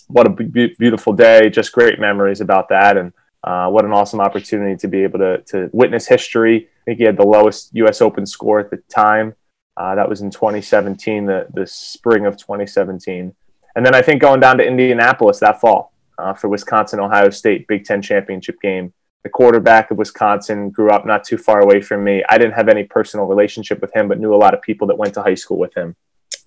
what 0.07 0.27
a 0.27 0.29
be- 0.29 0.75
beautiful 0.77 1.13
day! 1.13 1.49
Just 1.49 1.71
great 1.71 1.99
memories 1.99 2.41
about 2.41 2.67
that, 2.69 2.97
and 2.97 3.13
uh, 3.43 3.69
what 3.69 3.85
an 3.85 3.91
awesome 3.93 4.19
opportunity 4.19 4.75
to 4.77 4.87
be 4.87 5.03
able 5.03 5.19
to 5.19 5.41
to 5.47 5.69
witness 5.71 6.07
history. 6.07 6.67
I 6.67 6.83
think 6.85 6.99
he 6.99 7.05
had 7.05 7.17
the 7.17 7.25
lowest 7.25 7.69
U.S. 7.73 8.01
Open 8.01 8.25
score 8.25 8.59
at 8.59 8.69
the 8.69 8.77
time. 8.89 9.35
Uh, 9.77 9.95
that 9.95 10.09
was 10.09 10.21
in 10.21 10.29
2017, 10.29 11.25
the 11.25 11.47
the 11.53 11.65
spring 11.65 12.25
of 12.25 12.37
2017, 12.37 13.33
and 13.75 13.85
then 13.85 13.95
I 13.95 14.01
think 14.01 14.21
going 14.21 14.39
down 14.39 14.57
to 14.57 14.65
Indianapolis 14.65 15.39
that 15.39 15.61
fall 15.61 15.93
uh, 16.17 16.33
for 16.33 16.47
Wisconsin 16.49 16.99
Ohio 16.99 17.29
State 17.29 17.67
Big 17.67 17.85
Ten 17.85 18.01
championship 18.01 18.61
game. 18.61 18.93
The 19.23 19.29
quarterback 19.29 19.91
of 19.91 19.97
Wisconsin 19.99 20.71
grew 20.71 20.89
up 20.89 21.05
not 21.05 21.23
too 21.23 21.37
far 21.37 21.61
away 21.61 21.79
from 21.79 22.03
me. 22.03 22.23
I 22.27 22.39
didn't 22.39 22.53
have 22.53 22.69
any 22.69 22.83
personal 22.83 23.27
relationship 23.27 23.79
with 23.79 23.95
him, 23.95 24.07
but 24.07 24.19
knew 24.19 24.33
a 24.33 24.35
lot 24.35 24.55
of 24.55 24.63
people 24.63 24.87
that 24.87 24.97
went 24.97 25.13
to 25.13 25.21
high 25.21 25.35
school 25.35 25.59
with 25.59 25.75
him. 25.75 25.95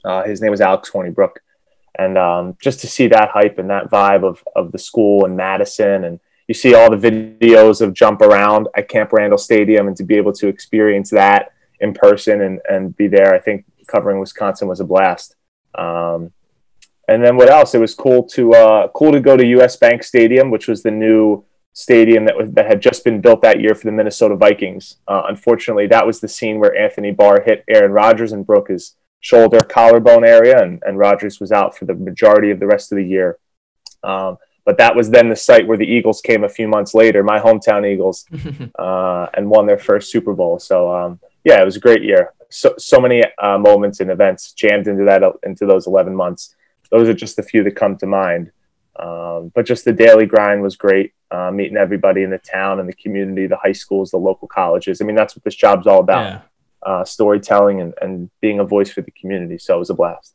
Uh, 0.05 0.25
his 0.25 0.41
name 0.41 0.51
was 0.51 0.61
Alex 0.61 0.91
Hornibrook. 0.91 1.37
And 1.97 2.19
um, 2.19 2.57
just 2.61 2.81
to 2.81 2.89
see 2.89 3.07
that 3.09 3.31
hype 3.31 3.59
and 3.59 3.71
that 3.71 3.91
vibe 3.91 4.25
of, 4.25 4.43
of 4.57 4.73
the 4.73 4.79
school 4.79 5.25
in 5.25 5.37
Madison, 5.37 6.05
and 6.05 6.19
you 6.49 6.55
see 6.55 6.75
all 6.75 6.91
the 6.91 6.97
videos 6.97 7.81
of 7.81 7.95
jump 7.95 8.21
around 8.21 8.67
at 8.77 8.89
Camp 8.89 9.13
Randall 9.13 9.39
Stadium, 9.39 9.87
and 9.87 9.97
to 9.97 10.03
be 10.03 10.17
able 10.17 10.33
to 10.33 10.49
experience 10.49 11.11
that 11.11 11.53
in 11.81 11.95
person 11.95 12.41
and, 12.41 12.61
and 12.69 12.97
be 12.97 13.09
there, 13.09 13.35
I 13.35 13.39
think 13.39 13.65
covering 13.87 14.19
Wisconsin 14.21 14.69
was 14.69 14.81
a 14.81 14.85
blast. 14.85 15.37
Um, 15.75 16.33
and 17.09 17.23
then 17.23 17.37
what 17.37 17.51
else? 17.51 17.75
It 17.75 17.81
was 17.81 17.95
cool 17.95 18.23
to 18.29 18.55
uh, 18.55 18.89
cool 18.89 19.13
to 19.13 19.21
go 19.21 19.37
to 19.37 19.47
US 19.59 19.77
Bank 19.77 20.03
Stadium, 20.03 20.51
which 20.51 20.69
was 20.69 20.83
the 20.83 20.91
new 20.91 21.45
stadium 21.75 22.25
that 22.25 22.37
was 22.37 22.53
that 22.53 22.67
had 22.67 22.81
just 22.81 23.05
been 23.05 23.21
built 23.21 23.43
that 23.43 23.61
year 23.61 23.75
for 23.75 23.87
the 23.87 23.93
Minnesota 23.93 24.37
Vikings. 24.37 24.97
Uh, 25.07 25.25
unfortunately, 25.29 25.87
that 25.89 26.07
was 26.07 26.21
the 26.21 26.29
scene 26.29 26.59
where 26.59 26.77
Anthony 26.77 27.11
Barr 27.11 27.43
hit 27.43 27.65
Aaron 27.69 27.93
Rodgers 27.93 28.33
and 28.33 28.47
broke 28.47 28.69
his 28.69 28.95
shoulder 29.21 29.61
collarbone 29.61 30.25
area, 30.25 30.63
and, 30.63 30.83
and 30.87 30.99
Rodgers 30.99 31.41
was 31.41 31.53
out 31.53 31.77
for 31.77 31.85
the 31.85 31.95
majority 31.95 32.51
of 32.51 32.61
the 32.61 32.67
rest 32.67 32.93
of 32.93 32.97
the 32.97 33.05
year. 33.05 33.39
Um, 34.03 34.37
but 34.65 34.79
that 34.79 34.95
was 34.95 35.11
then 35.11 35.29
the 35.29 35.37
site 35.37 35.67
where 35.67 35.79
the 35.79 35.87
Eagles 35.87 36.21
came 36.21 36.45
a 36.45 36.49
few 36.49 36.69
months 36.69 36.95
later, 36.95 37.23
my 37.23 37.39
hometown 37.39 37.87
Eagles, 37.91 38.27
uh, 38.79 39.27
and 39.35 39.49
won 39.49 39.67
their 39.67 39.79
first 39.79 40.11
Super 40.11 40.33
Bowl. 40.33 40.59
So 40.59 40.95
um, 40.95 41.21
yeah, 41.45 41.61
it 41.61 41.65
was 41.65 41.77
a 41.77 41.81
great 41.81 42.03
year. 42.03 42.33
So 42.51 42.75
so 42.79 43.01
many 43.01 43.23
uh, 43.39 43.59
moments 43.59 44.01
and 44.01 44.11
events 44.11 44.53
jammed 44.53 44.87
into 44.89 45.05
that 45.05 45.23
into 45.43 45.67
those 45.67 45.87
eleven 45.87 46.15
months. 46.15 46.55
Those 46.91 47.09
are 47.09 47.15
just 47.15 47.39
a 47.39 47.43
few 47.43 47.65
that 47.65 47.77
come 47.77 47.97
to 47.99 48.07
mind. 48.07 48.53
Um, 48.97 49.51
but 49.55 49.67
just 49.67 49.85
the 49.85 49.93
daily 49.93 50.27
grind 50.27 50.63
was 50.63 50.77
great. 50.77 51.15
Uh, 51.31 51.51
meeting 51.51 51.77
everybody 51.77 52.23
in 52.23 52.31
the 52.31 52.39
town 52.39 52.79
and 52.79 52.89
the 52.89 52.93
community, 52.93 53.49
the 53.49 53.57
high 53.57 53.73
schools, 53.73 54.13
the 54.13 54.17
local 54.17 54.47
colleges. 54.47 55.01
I 55.01 55.05
mean, 55.05 55.17
that's 55.17 55.35
what 55.35 55.43
this 55.43 55.57
job's 55.57 55.89
all 55.89 55.99
about. 55.99 56.25
Yeah 56.25 56.41
uh, 56.85 57.05
storytelling 57.05 57.81
and, 57.81 57.95
and 58.01 58.31
being 58.41 58.61
a 58.61 58.65
voice 58.65 58.91
for 58.91 59.01
the 59.01 59.11
community. 59.13 59.59
So 59.59 59.77
it 59.77 59.79
was 59.79 59.91
a 59.91 59.95
blast. 59.95 60.35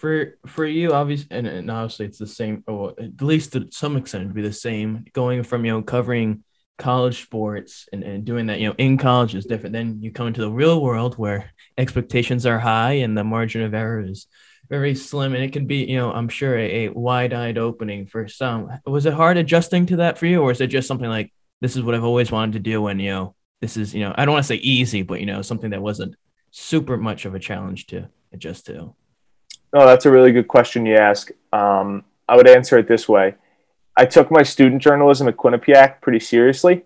For 0.00 0.38
for 0.46 0.66
you, 0.66 0.92
obviously, 0.92 1.28
and, 1.30 1.46
and 1.46 1.70
obviously 1.70 2.06
it's 2.06 2.18
the 2.18 2.26
same, 2.26 2.64
or 2.66 2.94
at 2.98 3.20
least 3.22 3.52
to 3.52 3.68
some 3.70 3.96
extent, 3.96 4.24
it'd 4.24 4.34
be 4.34 4.42
the 4.42 4.52
same. 4.52 5.04
Going 5.12 5.42
from 5.42 5.64
you 5.64 5.72
know 5.72 5.82
covering 5.82 6.44
college 6.78 7.22
sports 7.22 7.88
and, 7.92 8.02
and 8.02 8.24
doing 8.24 8.46
that, 8.46 8.58
you 8.58 8.68
know, 8.68 8.74
in 8.78 8.96
college 8.96 9.34
is 9.34 9.44
different. 9.44 9.74
Then 9.74 9.98
you 10.00 10.10
come 10.10 10.26
into 10.26 10.40
the 10.40 10.50
real 10.50 10.80
world 10.80 11.18
where 11.18 11.52
expectations 11.76 12.46
are 12.46 12.58
high 12.58 12.94
and 13.04 13.16
the 13.16 13.24
margin 13.24 13.62
of 13.62 13.74
error 13.74 14.00
is 14.00 14.26
very 14.70 14.94
slim 14.94 15.34
and 15.34 15.42
it 15.42 15.52
can 15.52 15.66
be 15.66 15.78
you 15.78 15.96
know 15.96 16.12
i'm 16.12 16.28
sure 16.28 16.56
a, 16.56 16.86
a, 16.86 16.92
wide-eyed 16.92 17.58
opening 17.58 18.06
for 18.06 18.28
some 18.28 18.70
was 18.86 19.04
it 19.04 19.12
hard 19.12 19.36
adjusting 19.36 19.84
to 19.84 19.96
that 19.96 20.16
for 20.16 20.26
you 20.26 20.40
or 20.40 20.52
is 20.52 20.60
it 20.60 20.68
just 20.68 20.86
something 20.86 21.08
like 21.08 21.32
this 21.60 21.74
is 21.74 21.82
what 21.82 21.92
i've 21.92 22.04
always 22.04 22.30
wanted 22.30 22.52
to 22.52 22.60
do 22.60 22.86
and 22.86 23.02
you 23.02 23.10
know 23.10 23.34
this 23.60 23.76
is, 23.76 23.94
you 23.94 24.00
know, 24.00 24.14
I 24.16 24.24
don't 24.24 24.32
want 24.32 24.44
to 24.44 24.48
say 24.48 24.56
easy, 24.56 25.02
but, 25.02 25.20
you 25.20 25.26
know, 25.26 25.42
something 25.42 25.70
that 25.70 25.82
wasn't 25.82 26.16
super 26.50 26.96
much 26.96 27.26
of 27.26 27.34
a 27.34 27.38
challenge 27.38 27.86
to 27.88 28.08
adjust 28.32 28.66
to? 28.66 28.94
No, 29.72 29.86
that's 29.86 30.06
a 30.06 30.10
really 30.10 30.32
good 30.32 30.48
question 30.48 30.86
you 30.86 30.96
ask. 30.96 31.30
Um, 31.52 32.04
I 32.28 32.36
would 32.36 32.48
answer 32.48 32.78
it 32.78 32.88
this 32.88 33.08
way 33.08 33.34
I 33.96 34.06
took 34.06 34.30
my 34.30 34.42
student 34.42 34.80
journalism 34.80 35.28
at 35.28 35.36
Quinnipiac 35.36 36.00
pretty 36.00 36.20
seriously. 36.20 36.84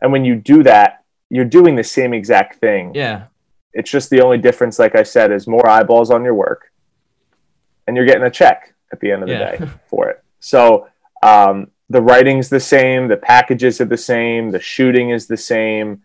And 0.00 0.12
when 0.12 0.24
you 0.24 0.36
do 0.36 0.62
that, 0.62 1.04
you're 1.30 1.44
doing 1.44 1.76
the 1.76 1.84
same 1.84 2.12
exact 2.12 2.60
thing. 2.60 2.94
Yeah. 2.94 3.24
It's 3.72 3.90
just 3.90 4.10
the 4.10 4.20
only 4.20 4.38
difference, 4.38 4.78
like 4.78 4.94
I 4.94 5.02
said, 5.02 5.32
is 5.32 5.46
more 5.46 5.66
eyeballs 5.68 6.10
on 6.10 6.22
your 6.22 6.34
work 6.34 6.70
and 7.86 7.96
you're 7.96 8.06
getting 8.06 8.22
a 8.22 8.30
check 8.30 8.74
at 8.92 9.00
the 9.00 9.10
end 9.10 9.22
of 9.22 9.28
the 9.28 9.34
yeah. 9.34 9.56
day 9.56 9.66
for 9.88 10.08
it. 10.10 10.22
So 10.40 10.88
um, 11.22 11.70
the 11.88 12.02
writing's 12.02 12.48
the 12.48 12.60
same, 12.60 13.08
the 13.08 13.16
packages 13.16 13.80
are 13.80 13.86
the 13.86 13.96
same, 13.96 14.50
the 14.50 14.60
shooting 14.60 15.10
is 15.10 15.26
the 15.26 15.36
same. 15.36 16.02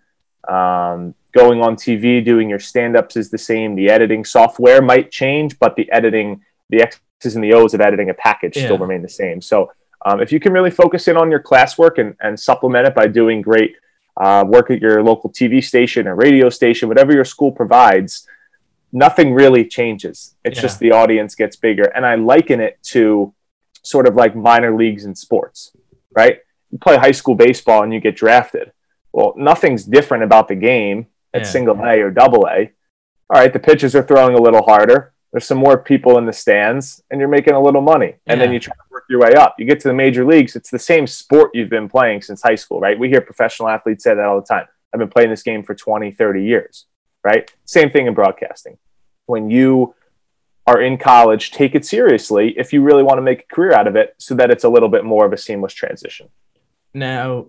Um, 0.48 1.14
going 1.38 1.62
on 1.62 1.76
TV, 1.76 2.24
doing 2.24 2.50
your 2.50 2.60
stand 2.60 2.98
ups 2.98 3.16
is 3.16 3.30
the 3.30 3.38
same. 3.38 3.76
The 3.76 3.90
editing 3.90 4.26
software 4.26 4.82
might 4.82 5.12
change, 5.12 5.60
but 5.60 5.76
the 5.76 5.90
editing, 5.92 6.42
the 6.70 6.82
X's 6.82 7.36
and 7.36 7.44
the 7.44 7.54
O's 7.54 7.74
of 7.74 7.82
editing 7.82 8.10
a 8.10 8.14
package 8.14 8.58
yeah. 8.58 8.66
still 8.66 8.80
remain 8.80 9.04
the 9.04 9.10
same. 9.10 9.42
So 9.42 9.72
um, 10.06 10.20
if 10.20 10.32
you 10.32 10.40
can 10.40 10.52
really 10.52 10.72
focus 10.72 11.08
in 11.08 11.16
on 11.16 11.30
your 11.30 11.42
classwork 11.42 12.00
and, 12.00 12.16
and 12.22 12.40
supplement 12.40 12.88
it 12.88 12.96
by 12.96 13.08
doing 13.08 13.42
great 13.42 13.76
uh, 14.18 14.44
work 14.48 14.72
at 14.72 14.82
your 14.82 15.04
local 15.04 15.30
TV 15.30 15.64
station 15.64 16.08
or 16.08 16.16
radio 16.16 16.50
station, 16.50 16.88
whatever 16.88 17.14
your 17.14 17.26
school 17.26 17.52
provides, 17.52 18.28
nothing 18.92 19.34
really 19.34 19.64
changes. 19.64 20.36
It's 20.44 20.58
yeah. 20.58 20.62
just 20.62 20.80
the 20.80 20.92
audience 20.92 21.36
gets 21.36 21.56
bigger. 21.56 21.86
And 21.96 22.06
I 22.06 22.16
liken 22.16 22.60
it 22.60 22.80
to 22.94 23.34
sort 23.84 24.08
of 24.08 24.16
like 24.16 24.36
minor 24.36 24.76
leagues 24.76 25.06
in 25.06 25.14
sports, 25.14 25.72
right? 26.16 26.40
You 26.72 26.80
play 26.80 26.98
high 26.98 27.12
school 27.12 27.36
baseball 27.36 27.84
and 27.84 27.94
you 27.94 28.00
get 28.00 28.16
drafted 28.16 28.72
well, 29.18 29.34
nothing's 29.36 29.84
different 29.84 30.24
about 30.24 30.48
the 30.48 30.54
game 30.54 31.08
at 31.38 31.44
yeah. 31.44 31.52
single 31.52 31.76
A 31.84 32.02
or 32.02 32.12
double 32.12 32.48
A. 32.48 32.72
All 33.30 33.40
right, 33.42 33.52
the 33.52 33.60
pitchers 33.60 33.96
are 33.96 34.04
throwing 34.04 34.36
a 34.36 34.42
little 34.42 34.64
harder. 34.64 35.14
There's 35.32 35.46
some 35.46 35.58
more 35.58 35.78
people 35.78 36.18
in 36.18 36.26
the 36.26 36.34
stands, 36.34 37.04
and 37.12 37.20
you're 37.20 37.30
making 37.30 37.54
a 37.54 37.62
little 37.62 37.82
money. 37.82 38.16
And 38.26 38.40
yeah. 38.40 38.46
then 38.46 38.54
you 38.54 38.60
try 38.60 38.74
to 38.74 38.82
work 38.90 39.04
your 39.10 39.20
way 39.20 39.34
up. 39.34 39.56
You 39.60 39.66
get 39.66 39.80
to 39.82 39.88
the 39.88 39.94
major 39.94 40.26
leagues, 40.26 40.56
it's 40.56 40.70
the 40.70 40.80
same 40.80 41.06
sport 41.06 41.52
you've 41.54 41.70
been 41.70 41.90
playing 41.90 42.22
since 42.22 42.42
high 42.42 42.56
school, 42.56 42.80
right? 42.80 42.98
We 42.98 43.10
hear 43.10 43.22
professional 43.22 43.70
athletes 43.70 44.04
say 44.04 44.16
that 44.16 44.26
all 44.26 44.40
the 44.40 44.48
time. 44.48 44.66
I've 44.94 45.00
been 45.00 45.10
playing 45.10 45.30
this 45.30 45.44
game 45.44 45.64
for 45.64 45.76
20, 45.76 46.12
30 46.12 46.44
years, 46.44 46.86
right? 47.24 47.52
Same 47.66 47.90
thing 47.90 48.08
in 48.08 48.14
broadcasting. 48.14 48.78
When 49.26 49.50
you 49.50 49.94
are 50.66 50.82
in 50.82 50.98
college, 50.98 51.52
take 51.52 51.76
it 51.76 51.86
seriously 51.86 52.54
if 52.58 52.72
you 52.72 52.82
really 52.82 53.04
want 53.04 53.18
to 53.18 53.22
make 53.22 53.42
a 53.42 53.56
career 53.56 53.74
out 53.74 53.88
of 53.88 53.96
it 53.96 54.16
so 54.18 54.36
that 54.36 54.50
it's 54.50 54.64
a 54.64 54.70
little 54.70 54.90
bit 54.90 55.04
more 55.04 55.26
of 55.26 55.34
a 55.34 55.38
seamless 55.38 55.74
transition. 55.74 56.30
Now, 56.94 57.48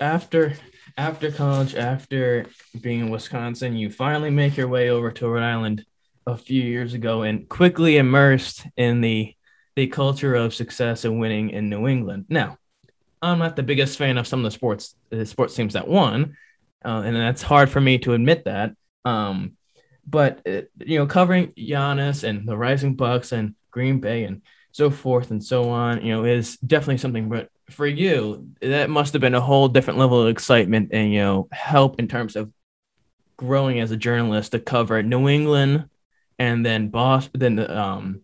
after 0.00 0.54
after 0.96 1.30
college, 1.30 1.74
after 1.74 2.46
being 2.80 3.00
in 3.00 3.10
Wisconsin, 3.10 3.76
you 3.76 3.90
finally 3.90 4.30
make 4.30 4.56
your 4.56 4.68
way 4.68 4.90
over 4.90 5.10
to 5.12 5.28
Rhode 5.28 5.42
Island 5.42 5.84
a 6.26 6.36
few 6.36 6.62
years 6.62 6.94
ago 6.94 7.22
and 7.22 7.48
quickly 7.48 7.96
immersed 7.98 8.66
in 8.76 9.00
the 9.00 9.32
the 9.76 9.86
culture 9.86 10.34
of 10.34 10.54
success 10.54 11.04
and 11.04 11.20
winning 11.20 11.50
in 11.50 11.68
New 11.68 11.86
England. 11.86 12.24
Now, 12.30 12.56
I'm 13.20 13.38
not 13.38 13.56
the 13.56 13.62
biggest 13.62 13.98
fan 13.98 14.16
of 14.16 14.26
some 14.26 14.40
of 14.40 14.44
the 14.44 14.50
sports 14.50 14.94
the 15.10 15.26
sports 15.26 15.54
teams 15.54 15.74
that 15.74 15.86
won, 15.86 16.36
uh, 16.84 17.02
and 17.04 17.14
that's 17.14 17.42
hard 17.42 17.68
for 17.70 17.80
me 17.80 17.98
to 17.98 18.14
admit 18.14 18.44
that. 18.44 18.72
Um, 19.04 19.56
but 20.06 20.40
uh, 20.48 20.62
you 20.78 20.98
know, 20.98 21.06
covering 21.06 21.52
Giannis 21.52 22.24
and 22.24 22.48
the 22.48 22.56
Rising 22.56 22.94
Bucks 22.96 23.32
and 23.32 23.54
Green 23.70 24.00
Bay 24.00 24.24
and 24.24 24.40
so 24.72 24.90
forth 24.90 25.30
and 25.30 25.44
so 25.44 25.70
on, 25.70 26.04
you 26.04 26.12
know, 26.12 26.24
is 26.24 26.56
definitely 26.58 26.98
something. 26.98 27.28
But 27.28 27.50
for 27.70 27.86
you, 27.86 28.48
that 28.60 28.90
must 28.90 29.12
have 29.12 29.20
been 29.20 29.34
a 29.34 29.40
whole 29.40 29.68
different 29.68 29.98
level 29.98 30.22
of 30.22 30.28
excitement 30.28 30.90
and 30.92 31.12
you 31.12 31.20
know 31.20 31.48
help 31.52 31.98
in 31.98 32.08
terms 32.08 32.36
of 32.36 32.52
growing 33.36 33.80
as 33.80 33.90
a 33.90 33.96
journalist 33.96 34.52
to 34.52 34.58
cover 34.58 35.02
New 35.02 35.28
England 35.28 35.88
and 36.38 36.64
then 36.64 36.88
Boston, 36.88 37.40
then 37.40 37.56
the 37.56 37.78
um, 37.78 38.20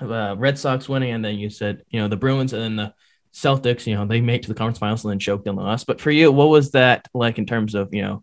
uh, 0.00 0.34
Red 0.38 0.58
Sox 0.58 0.88
winning, 0.88 1.12
and 1.12 1.24
then 1.24 1.38
you 1.38 1.50
said 1.50 1.82
you 1.90 2.00
know 2.00 2.08
the 2.08 2.16
Bruins 2.16 2.52
and 2.52 2.62
then 2.62 2.76
the 2.76 2.94
Celtics. 3.32 3.86
You 3.86 3.96
know 3.96 4.06
they 4.06 4.20
made 4.20 4.42
to 4.42 4.48
the 4.48 4.54
conference 4.54 4.78
finals 4.78 5.04
and 5.04 5.12
then 5.12 5.18
choked 5.18 5.48
on 5.48 5.56
the 5.56 5.62
loss. 5.62 5.84
But 5.84 6.00
for 6.00 6.10
you, 6.10 6.30
what 6.30 6.48
was 6.48 6.70
that 6.72 7.08
like 7.14 7.38
in 7.38 7.46
terms 7.46 7.74
of 7.74 7.92
you 7.92 8.02
know 8.02 8.22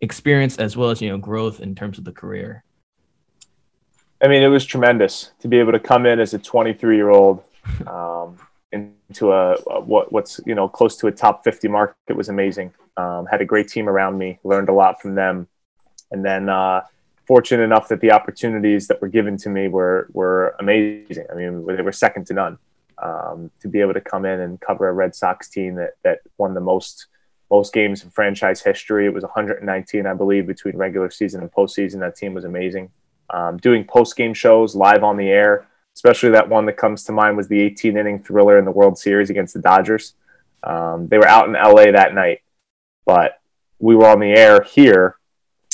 experience 0.00 0.58
as 0.58 0.76
well 0.76 0.90
as 0.90 1.00
you 1.00 1.08
know 1.08 1.18
growth 1.18 1.60
in 1.60 1.74
terms 1.74 1.98
of 1.98 2.04
the 2.04 2.12
career? 2.12 2.64
I 4.20 4.26
mean, 4.26 4.42
it 4.42 4.48
was 4.48 4.66
tremendous 4.66 5.30
to 5.40 5.48
be 5.48 5.58
able 5.60 5.72
to 5.72 5.78
come 5.78 6.04
in 6.04 6.18
as 6.18 6.34
a 6.34 6.38
23 6.38 6.96
year 6.96 7.10
old. 7.10 7.44
Um, 7.86 8.38
into 9.08 9.32
a, 9.32 9.54
a, 9.70 9.80
what 9.80 10.12
what's 10.12 10.40
you 10.46 10.54
know 10.54 10.68
close 10.68 10.96
to 10.98 11.06
a 11.06 11.12
top 11.12 11.44
50 11.44 11.68
mark. 11.68 11.96
It 12.08 12.16
was 12.16 12.28
amazing. 12.28 12.74
Um, 12.96 13.26
had 13.26 13.40
a 13.40 13.44
great 13.44 13.68
team 13.68 13.88
around 13.88 14.18
me. 14.18 14.38
Learned 14.44 14.68
a 14.68 14.72
lot 14.72 15.00
from 15.00 15.14
them, 15.14 15.48
and 16.10 16.24
then 16.24 16.48
uh, 16.48 16.82
fortunate 17.26 17.62
enough 17.62 17.88
that 17.88 18.00
the 18.00 18.12
opportunities 18.12 18.88
that 18.88 19.00
were 19.00 19.08
given 19.08 19.36
to 19.38 19.48
me 19.48 19.68
were 19.68 20.08
were 20.12 20.54
amazing. 20.58 21.26
I 21.30 21.34
mean, 21.34 21.66
they 21.66 21.82
were 21.82 21.92
second 21.92 22.26
to 22.26 22.34
none. 22.34 22.58
Um, 23.00 23.52
to 23.60 23.68
be 23.68 23.80
able 23.80 23.94
to 23.94 24.00
come 24.00 24.24
in 24.24 24.40
and 24.40 24.60
cover 24.60 24.88
a 24.88 24.92
Red 24.92 25.14
Sox 25.14 25.48
team 25.48 25.76
that 25.76 25.92
that 26.02 26.18
won 26.36 26.54
the 26.54 26.60
most 26.60 27.06
most 27.50 27.72
games 27.72 28.02
in 28.04 28.10
franchise 28.10 28.62
history. 28.62 29.06
It 29.06 29.14
was 29.14 29.22
119, 29.24 30.06
I 30.06 30.14
believe, 30.14 30.46
between 30.46 30.76
regular 30.76 31.10
season 31.10 31.40
and 31.40 31.50
postseason. 31.50 32.00
That 32.00 32.16
team 32.16 32.34
was 32.34 32.44
amazing. 32.44 32.90
um, 33.30 33.58
doing 33.58 33.84
post 33.84 34.16
game 34.16 34.34
shows 34.34 34.74
live 34.74 35.04
on 35.04 35.16
the 35.16 35.28
air. 35.28 35.66
Especially 35.98 36.30
that 36.30 36.48
one 36.48 36.64
that 36.66 36.76
comes 36.76 37.02
to 37.02 37.10
mind 37.10 37.36
was 37.36 37.48
the 37.48 37.58
18 37.58 37.96
inning 37.96 38.22
thriller 38.22 38.56
in 38.56 38.64
the 38.64 38.70
World 38.70 38.96
Series 38.96 39.30
against 39.30 39.52
the 39.52 39.60
Dodgers. 39.60 40.14
Um, 40.62 41.08
they 41.08 41.18
were 41.18 41.26
out 41.26 41.48
in 41.48 41.54
LA 41.54 41.90
that 41.90 42.14
night, 42.14 42.42
but 43.04 43.40
we 43.80 43.96
were 43.96 44.06
on 44.06 44.20
the 44.20 44.30
air 44.30 44.62
here. 44.62 45.16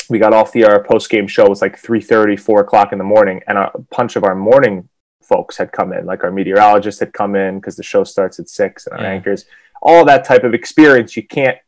We 0.09 0.19
got 0.19 0.33
off 0.33 0.51
the 0.51 0.65
air. 0.65 0.83
Post 0.83 1.11
game 1.11 1.27
show 1.27 1.47
was 1.47 1.61
like 1.61 1.79
3:30, 1.79 2.41
4 2.41 2.61
o'clock 2.61 2.93
in 2.93 2.97
the 2.97 3.05
morning, 3.05 3.43
and 3.47 3.59
a 3.59 3.71
bunch 3.95 4.17
of 4.17 4.25
our 4.25 4.35
morning 4.35 4.89
folks 5.21 5.59
had 5.59 5.73
come 5.73 5.93
in, 5.93 6.07
like 6.07 6.25
our 6.25 6.31
meteorologist 6.31 7.01
had 7.01 7.13
come 7.13 7.37
in 7.37 7.61
because 7.61 7.77
the 7.77 7.83
show 7.83 8.03
starts 8.03 8.41
at 8.41 8.49
six, 8.49 8.87
and 8.87 8.97
our 8.97 9.03
yeah. 9.03 9.11
anchors. 9.11 9.45
All 9.83 10.07
that 10.07 10.25
type 10.25 10.45
of 10.45 10.55
experience 10.55 11.19
you 11.19 11.27
can't 11.27 11.59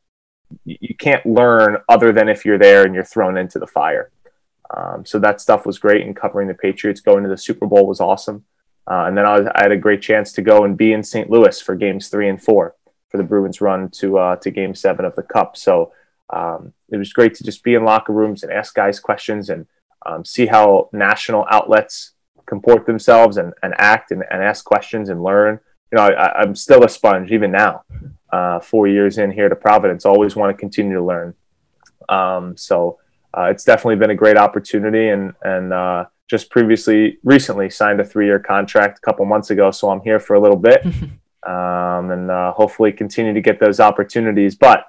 you 0.64 0.94
can't 0.94 1.26
learn 1.26 1.76
other 1.90 2.10
than 2.10 2.30
if 2.30 2.46
you're 2.46 2.56
there 2.56 2.86
and 2.86 2.94
you're 2.94 3.04
thrown 3.04 3.36
into 3.36 3.58
the 3.58 3.66
fire. 3.66 4.10
Um, 4.75 5.04
so 5.04 5.18
that 5.18 5.40
stuff 5.40 5.66
was 5.66 5.78
great, 5.78 6.04
and 6.04 6.16
covering 6.16 6.49
the 6.49 6.54
Patriots 6.54 7.00
going 7.00 7.23
to 7.23 7.28
the 7.28 7.37
Super 7.37 7.66
Bowl 7.66 7.87
was 7.87 8.00
awesome. 8.00 8.44
Uh, 8.88 9.04
and 9.06 9.16
then 9.16 9.26
I, 9.26 9.38
was, 9.38 9.49
I, 9.54 9.62
had 9.62 9.73
a 9.73 9.76
great 9.76 10.00
chance 10.00 10.32
to 10.35 10.42
go 10.42 10.64
and 10.64 10.76
be 10.76 10.92
in 10.92 11.02
St. 11.02 11.28
Louis 11.28 11.61
for 11.61 11.75
games 11.75 12.08
three 12.08 12.28
and 12.28 12.40
four 12.40 12.76
for 13.08 13.16
the 13.16 13.25
Bruins 13.25 13.61
run 13.61 13.90
to 13.90 14.18
uh, 14.18 14.37
to 14.37 14.50
Game 14.50 14.75
Seven 14.75 15.04
of 15.04 15.14
the 15.16 15.23
Cup. 15.23 15.56
So 15.56 15.92
um, 16.30 16.73
it 16.90 16.96
was 16.96 17.12
great 17.12 17.35
to 17.35 17.44
just 17.44 17.62
be 17.62 17.75
in 17.75 17.85
locker 17.85 18.12
rooms 18.12 18.42
and 18.42 18.52
ask 18.52 18.75
guys 18.75 19.00
questions 19.00 19.50
and 19.50 19.66
um, 20.04 20.25
see 20.25 20.46
how 20.46 20.88
national 20.92 21.46
outlets 21.50 22.12
comport 22.46 22.87
themselves 22.87 23.37
and, 23.37 23.52
and 23.62 23.75
act 23.78 24.12
and, 24.12 24.23
and 24.30 24.42
ask 24.42 24.64
questions 24.64 25.08
and 25.08 25.23
learn. 25.23 25.58
You 25.92 25.96
know, 25.96 26.04
I, 26.04 26.42
am 26.42 26.54
still 26.54 26.85
a 26.85 26.88
sponge 26.88 27.32
even 27.32 27.50
now. 27.50 27.82
Uh, 28.32 28.61
four 28.61 28.87
years 28.87 29.18
in 29.18 29.30
here 29.30 29.49
to 29.49 29.56
Providence, 29.56 30.04
always 30.04 30.35
want 30.35 30.56
to 30.56 30.61
continue 30.61 30.94
to 30.94 31.04
learn. 31.04 31.35
Um, 32.08 32.56
so 32.56 32.99
uh, 33.37 33.45
it's 33.45 33.64
definitely 33.64 33.97
been 33.97 34.11
a 34.11 34.14
great 34.14 34.37
opportunity 34.37 35.09
and 35.09 35.35
and 35.43 35.73
uh, 35.73 36.05
just 36.28 36.50
previously 36.50 37.19
recently 37.25 37.71
signed 37.71 38.00
a 38.00 38.05
three 38.05 38.26
year 38.26 38.38
contract 38.38 38.99
a 38.99 39.00
couple 39.00 39.25
months 39.25 39.50
ago 39.50 39.71
so 39.71 39.90
i'm 39.90 40.00
here 40.00 40.19
for 40.19 40.35
a 40.35 40.40
little 40.40 40.59
bit. 40.59 40.85
Um, 41.47 42.11
and 42.11 42.28
uh, 42.28 42.52
hopefully 42.52 42.90
continue 42.90 43.33
to 43.33 43.40
get 43.40 43.61
those 43.61 43.78
opportunities. 43.78 44.57
But 44.57 44.85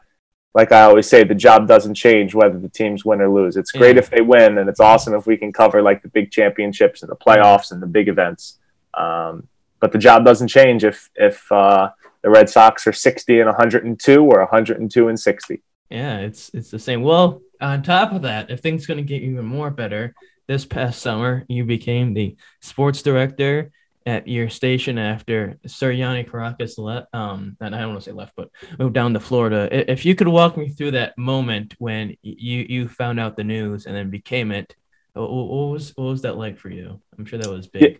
like 0.55 0.71
i 0.71 0.81
always 0.81 1.07
say 1.07 1.23
the 1.23 1.35
job 1.35 1.67
doesn't 1.67 1.93
change 1.93 2.33
whether 2.33 2.57
the 2.57 2.69
teams 2.69 3.05
win 3.05 3.21
or 3.21 3.29
lose. 3.29 3.57
It's 3.57 3.71
great 3.71 3.95
yeah. 3.95 4.01
if 4.01 4.09
they 4.09 4.21
win 4.21 4.57
and 4.57 4.67
it's 4.67 4.79
awesome 4.79 5.13
if 5.13 5.27
we 5.27 5.37
can 5.37 5.53
cover 5.53 5.83
like 5.83 6.01
the 6.01 6.07
big 6.07 6.31
championships 6.31 7.03
and 7.03 7.11
the 7.11 7.15
playoffs 7.15 7.71
and 7.71 7.81
the 7.81 7.85
big 7.85 8.07
events. 8.07 8.57
Um, 8.95 9.47
but 9.79 9.91
the 9.91 9.99
job 9.99 10.25
doesn't 10.25 10.47
change 10.47 10.83
if 10.83 11.11
if 11.15 11.49
uh, 11.51 11.91
the 12.23 12.31
red 12.31 12.49
sox 12.49 12.87
are 12.87 12.93
60 12.93 13.39
and 13.39 13.47
102 13.47 14.19
or 14.19 14.39
102 14.39 15.07
and 15.07 15.19
60 15.19 15.61
yeah 15.91 16.17
it's 16.17 16.49
it's 16.55 16.71
the 16.71 16.79
same. 16.79 17.03
Well 17.03 17.41
on 17.61 17.83
top 17.83 18.11
of 18.13 18.23
that, 18.23 18.49
if 18.51 18.59
things 18.59 18.85
going 18.85 18.97
to 18.97 19.03
get 19.03 19.21
even 19.21 19.45
more 19.45 19.69
better, 19.69 20.13
this 20.47 20.65
past 20.65 21.01
summer 21.01 21.45
you 21.47 21.65
became 21.65 22.13
the 22.13 22.35
sports 22.61 23.01
director 23.01 23.71
at 24.05 24.25
your 24.25 24.49
station 24.49 24.97
after 24.97 25.57
Sir 25.65 25.91
Yanni 25.91 26.23
Kourakis 26.23 26.77
left. 26.77 27.13
Um, 27.13 27.57
and 27.59 27.75
I 27.75 27.79
don't 27.79 27.89
want 27.89 28.03
to 28.03 28.09
say 28.09 28.15
left, 28.15 28.31
but 28.37 28.49
moved 28.79 28.93
down 28.93 29.13
to 29.13 29.19
Florida. 29.19 29.67
If 29.91 30.05
you 30.05 30.15
could 30.15 30.29
walk 30.29 30.55
me 30.55 30.69
through 30.69 30.91
that 30.91 31.17
moment 31.17 31.75
when 31.77 32.15
you 32.21 32.65
you 32.69 32.87
found 32.87 33.19
out 33.19 33.35
the 33.35 33.43
news 33.43 33.85
and 33.85 33.93
then 33.93 34.09
became 34.09 34.51
it, 34.51 34.75
what 35.13 35.29
was 35.29 35.91
what 35.95 36.05
was 36.05 36.21
that 36.21 36.37
like 36.37 36.57
for 36.57 36.69
you? 36.69 37.01
I'm 37.17 37.25
sure 37.25 37.37
that 37.39 37.49
was 37.49 37.67
big. 37.67 37.99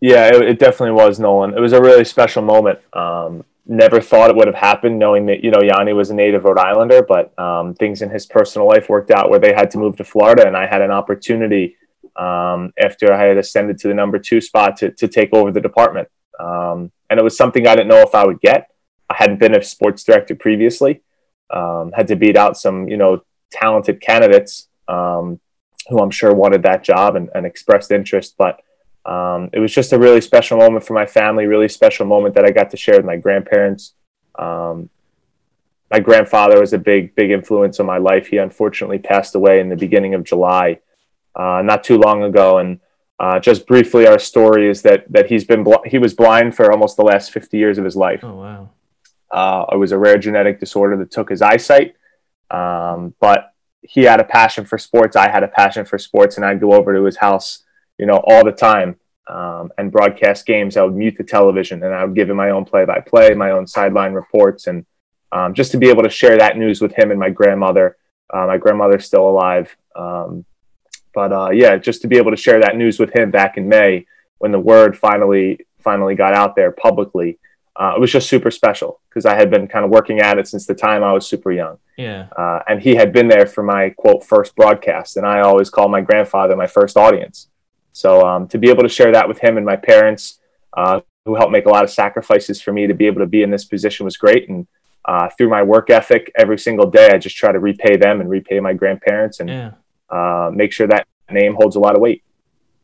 Yeah, 0.00 0.26
it, 0.26 0.42
it 0.42 0.58
definitely 0.58 0.92
was, 0.92 1.18
Nolan. 1.18 1.54
It 1.54 1.60
was 1.60 1.72
a 1.72 1.80
really 1.80 2.04
special 2.04 2.42
moment. 2.42 2.80
Um, 2.92 3.44
never 3.68 4.00
thought 4.00 4.30
it 4.30 4.36
would 4.36 4.46
have 4.46 4.54
happened 4.54 4.98
knowing 4.98 5.26
that 5.26 5.42
you 5.42 5.50
know 5.50 5.60
yanni 5.62 5.92
was 5.92 6.10
a 6.10 6.14
native 6.14 6.44
rhode 6.44 6.58
islander 6.58 7.02
but 7.02 7.36
um, 7.38 7.74
things 7.74 8.02
in 8.02 8.10
his 8.10 8.26
personal 8.26 8.66
life 8.68 8.88
worked 8.88 9.10
out 9.10 9.28
where 9.28 9.40
they 9.40 9.52
had 9.52 9.70
to 9.70 9.78
move 9.78 9.96
to 9.96 10.04
florida 10.04 10.46
and 10.46 10.56
i 10.56 10.66
had 10.66 10.82
an 10.82 10.90
opportunity 10.90 11.76
um, 12.16 12.72
after 12.78 13.12
i 13.12 13.24
had 13.24 13.36
ascended 13.36 13.78
to 13.78 13.88
the 13.88 13.94
number 13.94 14.18
two 14.18 14.40
spot 14.40 14.76
to, 14.76 14.90
to 14.92 15.08
take 15.08 15.32
over 15.32 15.50
the 15.50 15.60
department. 15.60 16.08
Um, 16.38 16.92
and 17.08 17.18
it 17.18 17.22
was 17.22 17.36
something 17.36 17.66
i 17.66 17.74
didn't 17.74 17.88
know 17.88 18.02
if 18.02 18.14
i 18.14 18.24
would 18.24 18.40
get. 18.40 18.70
I 19.08 19.14
hadn't 19.16 19.38
been 19.38 19.54
a 19.54 19.62
sports 19.62 20.04
director 20.04 20.34
previously. 20.34 21.02
Um, 21.50 21.92
had 21.94 22.08
to 22.08 22.16
beat 22.16 22.36
out 22.36 22.56
some 22.56 22.88
you 22.88 22.96
know 22.96 23.22
talented 23.52 24.00
candidates 24.00 24.68
um, 24.88 25.40
who 25.88 26.00
i'm 26.00 26.10
sure 26.10 26.34
wanted 26.34 26.62
that 26.64 26.82
job 26.82 27.16
and, 27.16 27.30
and 27.34 27.46
expressed 27.46 27.92
interest 27.92 28.34
but 28.36 28.60
um, 29.06 29.50
it 29.52 29.60
was 29.60 29.72
just 29.72 29.92
a 29.92 29.98
really 29.98 30.20
special 30.20 30.58
moment 30.58 30.84
for 30.84 30.94
my 30.94 31.06
family, 31.06 31.46
really 31.46 31.68
special 31.68 32.06
moment 32.06 32.34
that 32.34 32.44
I 32.44 32.50
got 32.50 32.70
to 32.70 32.76
share 32.76 32.96
with 32.96 33.06
my 33.06 33.16
grandparents. 33.16 33.92
Um, 34.36 34.90
my 35.90 36.00
grandfather 36.00 36.60
was 36.60 36.72
a 36.72 36.78
big, 36.78 37.14
big 37.14 37.30
influence 37.30 37.78
on 37.78 37.86
my 37.86 37.98
life. 37.98 38.26
He 38.26 38.38
unfortunately 38.38 38.98
passed 38.98 39.36
away 39.36 39.60
in 39.60 39.68
the 39.68 39.76
beginning 39.76 40.14
of 40.14 40.24
July, 40.24 40.80
uh, 41.36 41.62
not 41.64 41.84
too 41.84 41.98
long 41.98 42.24
ago. 42.24 42.58
And 42.58 42.80
uh, 43.20 43.38
just 43.38 43.68
briefly, 43.68 44.08
our 44.08 44.18
story 44.18 44.68
is 44.68 44.82
that 44.82 45.10
that 45.12 45.28
he's 45.28 45.44
been 45.44 45.62
bl- 45.62 45.84
he 45.86 45.98
was 45.98 46.12
blind 46.12 46.56
for 46.56 46.72
almost 46.72 46.96
the 46.96 47.04
last 47.04 47.30
50 47.30 47.56
years 47.56 47.78
of 47.78 47.84
his 47.84 47.94
life. 47.94 48.24
Oh 48.24 48.34
wow! 48.34 48.70
Uh, 49.30 49.66
it 49.72 49.76
was 49.76 49.92
a 49.92 49.98
rare 49.98 50.18
genetic 50.18 50.58
disorder 50.58 50.96
that 50.96 51.12
took 51.12 51.30
his 51.30 51.42
eyesight, 51.42 51.94
um, 52.50 53.14
but 53.20 53.54
he 53.82 54.02
had 54.02 54.18
a 54.18 54.24
passion 54.24 54.66
for 54.66 54.78
sports. 54.78 55.14
I 55.14 55.30
had 55.30 55.44
a 55.44 55.48
passion 55.48 55.86
for 55.86 55.96
sports, 55.96 56.36
and 56.36 56.44
I'd 56.44 56.60
go 56.60 56.72
over 56.72 56.92
to 56.92 57.04
his 57.04 57.18
house 57.18 57.62
you 57.98 58.06
know, 58.06 58.22
all 58.26 58.44
the 58.44 58.52
time 58.52 58.96
um, 59.28 59.72
and 59.78 59.90
broadcast 59.90 60.46
games. 60.46 60.76
I 60.76 60.82
would 60.82 60.94
mute 60.94 61.16
the 61.16 61.24
television 61.24 61.82
and 61.82 61.94
I 61.94 62.04
would 62.04 62.14
give 62.14 62.30
him 62.30 62.36
my 62.36 62.50
own 62.50 62.64
play 62.64 62.84
by 62.84 63.00
play, 63.00 63.34
my 63.34 63.50
own 63.50 63.66
sideline 63.66 64.12
reports, 64.12 64.66
and 64.66 64.86
um, 65.32 65.54
just 65.54 65.72
to 65.72 65.78
be 65.78 65.88
able 65.88 66.02
to 66.02 66.10
share 66.10 66.38
that 66.38 66.56
news 66.56 66.80
with 66.80 66.94
him 66.94 67.10
and 67.10 67.18
my 67.18 67.30
grandmother. 67.30 67.96
Uh, 68.32 68.46
my 68.46 68.58
grandmother's 68.58 69.04
still 69.04 69.28
alive. 69.28 69.76
Um, 69.94 70.44
but 71.14 71.32
uh, 71.32 71.50
yeah, 71.50 71.76
just 71.76 72.02
to 72.02 72.08
be 72.08 72.16
able 72.18 72.30
to 72.30 72.36
share 72.36 72.60
that 72.60 72.76
news 72.76 72.98
with 72.98 73.14
him 73.14 73.30
back 73.30 73.56
in 73.56 73.68
May 73.68 74.06
when 74.38 74.52
the 74.52 74.60
word 74.60 74.96
finally 74.98 75.66
finally 75.78 76.14
got 76.14 76.34
out 76.34 76.56
there 76.56 76.72
publicly, 76.72 77.38
uh, 77.76 77.94
it 77.96 78.00
was 78.00 78.10
just 78.10 78.28
super 78.28 78.50
special 78.50 79.00
because 79.08 79.24
I 79.24 79.34
had 79.34 79.50
been 79.50 79.68
kind 79.68 79.84
of 79.84 79.90
working 79.90 80.20
at 80.20 80.38
it 80.38 80.48
since 80.48 80.66
the 80.66 80.74
time 80.74 81.02
I 81.04 81.12
was 81.12 81.26
super 81.26 81.52
young. 81.52 81.78
Yeah. 81.96 82.28
Uh, 82.36 82.60
and 82.68 82.82
he 82.82 82.94
had 82.94 83.12
been 83.12 83.28
there 83.28 83.46
for 83.46 83.62
my 83.62 83.90
quote 83.90 84.24
first 84.24 84.54
broadcast, 84.56 85.16
and 85.16 85.26
I 85.26 85.40
always 85.40 85.70
call 85.70 85.88
my 85.88 86.00
grandfather 86.00 86.56
my 86.56 86.66
first 86.66 86.96
audience. 86.96 87.48
So 87.96 88.20
um, 88.26 88.46
to 88.48 88.58
be 88.58 88.68
able 88.68 88.82
to 88.82 88.90
share 88.90 89.10
that 89.12 89.26
with 89.26 89.38
him 89.38 89.56
and 89.56 89.64
my 89.64 89.76
parents, 89.76 90.38
uh, 90.76 91.00
who 91.24 91.34
helped 91.34 91.50
make 91.50 91.64
a 91.64 91.70
lot 91.70 91.82
of 91.82 91.88
sacrifices 91.88 92.60
for 92.60 92.70
me 92.70 92.86
to 92.86 92.92
be 92.92 93.06
able 93.06 93.20
to 93.20 93.26
be 93.26 93.42
in 93.42 93.50
this 93.50 93.64
position, 93.64 94.04
was 94.04 94.18
great. 94.18 94.50
And 94.50 94.66
uh, 95.06 95.30
through 95.30 95.48
my 95.48 95.62
work 95.62 95.88
ethic, 95.88 96.30
every 96.36 96.58
single 96.58 96.90
day, 96.90 97.08
I 97.08 97.16
just 97.16 97.38
try 97.38 97.52
to 97.52 97.58
repay 97.58 97.96
them 97.96 98.20
and 98.20 98.28
repay 98.28 98.60
my 98.60 98.74
grandparents 98.74 99.40
and 99.40 99.48
yeah. 99.48 99.70
uh, 100.10 100.50
make 100.52 100.72
sure 100.72 100.86
that 100.88 101.06
name 101.30 101.54
holds 101.54 101.76
a 101.76 101.80
lot 101.80 101.94
of 101.94 102.02
weight. 102.02 102.22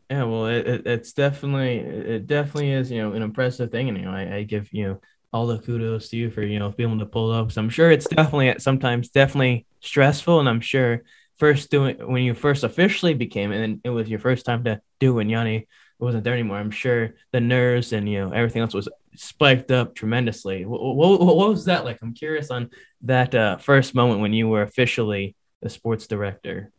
Yeah, 0.08 0.24
well, 0.24 0.46
it, 0.46 0.66
it, 0.66 0.86
it's 0.86 1.12
definitely 1.12 1.76
it 1.76 2.26
definitely 2.26 2.70
is 2.70 2.90
you 2.90 3.02
know 3.02 3.12
an 3.12 3.22
impressive 3.22 3.70
thing, 3.70 3.90
and 3.90 3.98
you 3.98 4.06
know 4.06 4.12
I, 4.12 4.36
I 4.36 4.42
give 4.44 4.72
you 4.72 4.88
know 4.88 5.00
all 5.30 5.46
the 5.46 5.58
kudos 5.58 6.08
to 6.08 6.16
you 6.16 6.30
for 6.30 6.42
you 6.42 6.58
know 6.58 6.70
being 6.70 6.88
able 6.88 7.00
to 7.00 7.06
pull 7.06 7.30
up. 7.30 7.52
So 7.52 7.60
I'm 7.60 7.68
sure 7.68 7.90
it's 7.90 8.08
definitely 8.08 8.54
sometimes 8.60 9.10
definitely 9.10 9.66
stressful, 9.80 10.40
and 10.40 10.48
I'm 10.48 10.62
sure 10.62 11.02
first 11.42 11.72
doing 11.72 11.96
when 12.06 12.22
you 12.22 12.34
first 12.34 12.62
officially 12.62 13.14
became 13.14 13.50
and 13.50 13.80
it 13.82 13.90
was 13.90 14.08
your 14.08 14.20
first 14.20 14.46
time 14.46 14.62
to 14.62 14.80
do 15.00 15.12
when 15.12 15.28
Yanni 15.28 15.66
wasn't 15.98 16.22
there 16.22 16.34
anymore. 16.34 16.58
I'm 16.58 16.70
sure 16.70 17.14
the 17.32 17.40
nerves 17.40 17.92
and 17.92 18.08
you 18.08 18.20
know 18.20 18.30
everything 18.30 18.62
else 18.62 18.74
was 18.74 18.88
spiked 19.16 19.72
up 19.72 19.96
tremendously. 19.96 20.64
What, 20.64 20.80
what, 20.80 21.20
what 21.20 21.48
was 21.48 21.64
that 21.64 21.84
like? 21.84 21.98
I'm 22.00 22.14
curious 22.14 22.52
on 22.52 22.70
that 23.00 23.34
uh, 23.34 23.56
first 23.56 23.92
moment 23.92 24.20
when 24.20 24.32
you 24.32 24.46
were 24.46 24.62
officially 24.62 25.34
the 25.62 25.68
sports 25.68 26.06
director. 26.06 26.70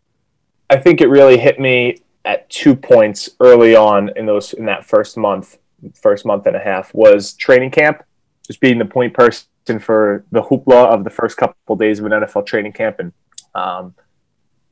I 0.69 0.78
think 0.78 1.02
it 1.02 1.10
really 1.10 1.38
hit 1.38 1.60
me 1.60 1.97
at 2.23 2.49
two 2.49 2.73
points 2.73 3.32
early 3.41 3.76
on 3.76 4.12
in 4.15 4.26
those 4.26 4.54
in 4.54 4.63
that 4.67 4.86
first 4.86 5.17
month, 5.17 5.58
first 5.93 6.26
month 6.26 6.47
and 6.47 6.56
a 6.56 6.63
half 6.63 6.93
was 6.93 7.34
training 7.34 7.71
camp, 7.71 8.02
just 8.47 8.62
being 8.62 8.78
the 8.78 8.86
point 8.86 9.13
person 9.13 9.45
for 9.82 10.23
the 10.32 10.41
hoopla 10.41 10.86
of 10.88 11.04
the 11.04 11.10
first 11.10 11.36
couple 11.36 11.73
of 11.73 11.80
days 11.80 11.99
of 11.99 12.06
an 12.06 12.13
NFL 12.13 12.45
training 12.45 12.71
camp 12.71 12.99
and 12.99 13.12
um, 13.56 13.93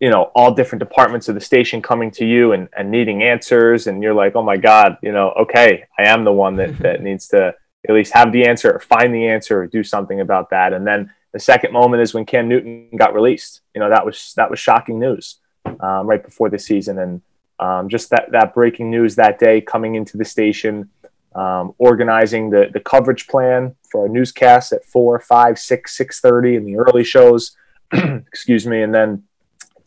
you 0.01 0.09
know 0.09 0.31
all 0.35 0.53
different 0.53 0.81
departments 0.81 1.29
of 1.29 1.35
the 1.35 1.41
station 1.41 1.81
coming 1.81 2.11
to 2.11 2.25
you 2.25 2.51
and, 2.51 2.67
and 2.75 2.91
needing 2.91 3.23
answers 3.23 3.87
and 3.87 4.03
you're 4.03 4.13
like 4.13 4.35
oh 4.35 4.43
my 4.43 4.57
god 4.57 4.97
you 5.01 5.11
know 5.11 5.29
okay 5.39 5.85
i 5.97 6.03
am 6.03 6.25
the 6.25 6.33
one 6.33 6.57
that, 6.57 6.77
that 6.79 7.01
needs 7.01 7.29
to 7.29 7.53
at 7.87 7.95
least 7.95 8.13
have 8.13 8.31
the 8.31 8.45
answer 8.45 8.71
or 8.71 8.79
find 8.79 9.13
the 9.13 9.27
answer 9.27 9.61
or 9.61 9.67
do 9.67 9.83
something 9.83 10.19
about 10.19 10.49
that. 10.51 10.73
And 10.73 10.85
then 10.85 11.11
the 11.33 11.39
second 11.39 11.73
moment 11.73 12.01
is 12.01 12.13
when 12.13 12.25
cam 12.25 12.47
newton 12.47 12.89
got 12.95 13.13
released. 13.13 13.61
You 13.73 13.81
know 13.81 13.89
that 13.89 14.05
was 14.05 14.33
that 14.37 14.49
was 14.49 14.59
shocking 14.59 14.99
news 14.99 15.37
um, 15.65 16.07
right 16.07 16.23
before 16.23 16.49
the 16.49 16.59
season. 16.59 16.99
And 16.99 17.21
um, 17.59 17.89
just 17.89 18.09
that 18.11 18.31
that 18.31 18.53
breaking 18.53 18.89
news 18.91 19.15
that 19.15 19.39
day 19.39 19.61
coming 19.61 19.95
into 19.95 20.17
the 20.17 20.25
station 20.25 20.89
um, 21.33 21.73
organizing 21.77 22.49
the 22.49 22.69
the 22.71 22.79
coverage 22.79 23.27
plan 23.27 23.75
for 23.89 24.03
our 24.03 24.09
newscasts 24.09 24.73
at 24.73 24.85
4 24.85 25.19
5 25.19 25.59
6 25.59 25.97
6.30 25.97 26.57
in 26.57 26.65
the 26.65 26.75
early 26.75 27.03
shows 27.03 27.55
excuse 27.93 28.67
me 28.67 28.81
and 28.81 28.93
then 28.93 29.23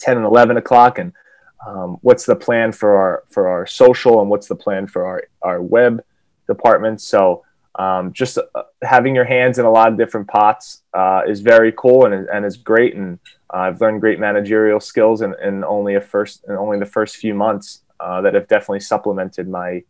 10 0.05 0.17
and 0.19 0.27
11 0.27 0.57
o'clock 0.57 0.99
and 0.99 1.12
um, 1.67 1.97
what's 2.03 2.27
the 2.27 2.37
plan 2.37 2.73
for 2.73 2.97
our 2.97 3.25
for 3.31 3.49
our 3.49 3.67
social 3.67 4.21
and 4.21 4.29
what's 4.29 4.49
the 4.49 4.55
plan 4.55 4.87
for 4.87 5.07
our, 5.07 5.25
our 5.43 5.62
web 5.62 6.05
department 6.47 7.01
so 7.01 7.43
um, 7.77 8.12
just 8.12 8.38
uh, 8.38 8.62
having 8.83 9.14
your 9.14 9.25
hands 9.25 9.59
in 9.59 9.64
a 9.64 9.71
lot 9.71 9.88
of 9.88 9.97
different 9.97 10.29
pots 10.29 10.83
uh, 10.93 11.23
is 11.27 11.40
very 11.40 11.73
cool 11.73 12.05
and, 12.05 12.29
and 12.29 12.45
is 12.45 12.57
great 12.57 12.95
and 12.95 13.19
uh, 13.53 13.59
I've 13.59 13.81
learned 13.81 14.01
great 14.01 14.21
managerial 14.21 14.81
skills 14.81 15.23
in, 15.23 15.35
in 15.43 15.64
only 15.64 15.95
a 15.95 16.01
first 16.01 16.45
in 16.49 16.55
only 16.55 16.79
the 16.79 16.87
first 16.87 17.17
few 17.17 17.35
months 17.35 17.83
uh, 18.01 18.21
that 18.21 18.35
have 18.35 18.49
definitely 18.49 18.81
supplemented 18.81 19.49
my 19.49 19.83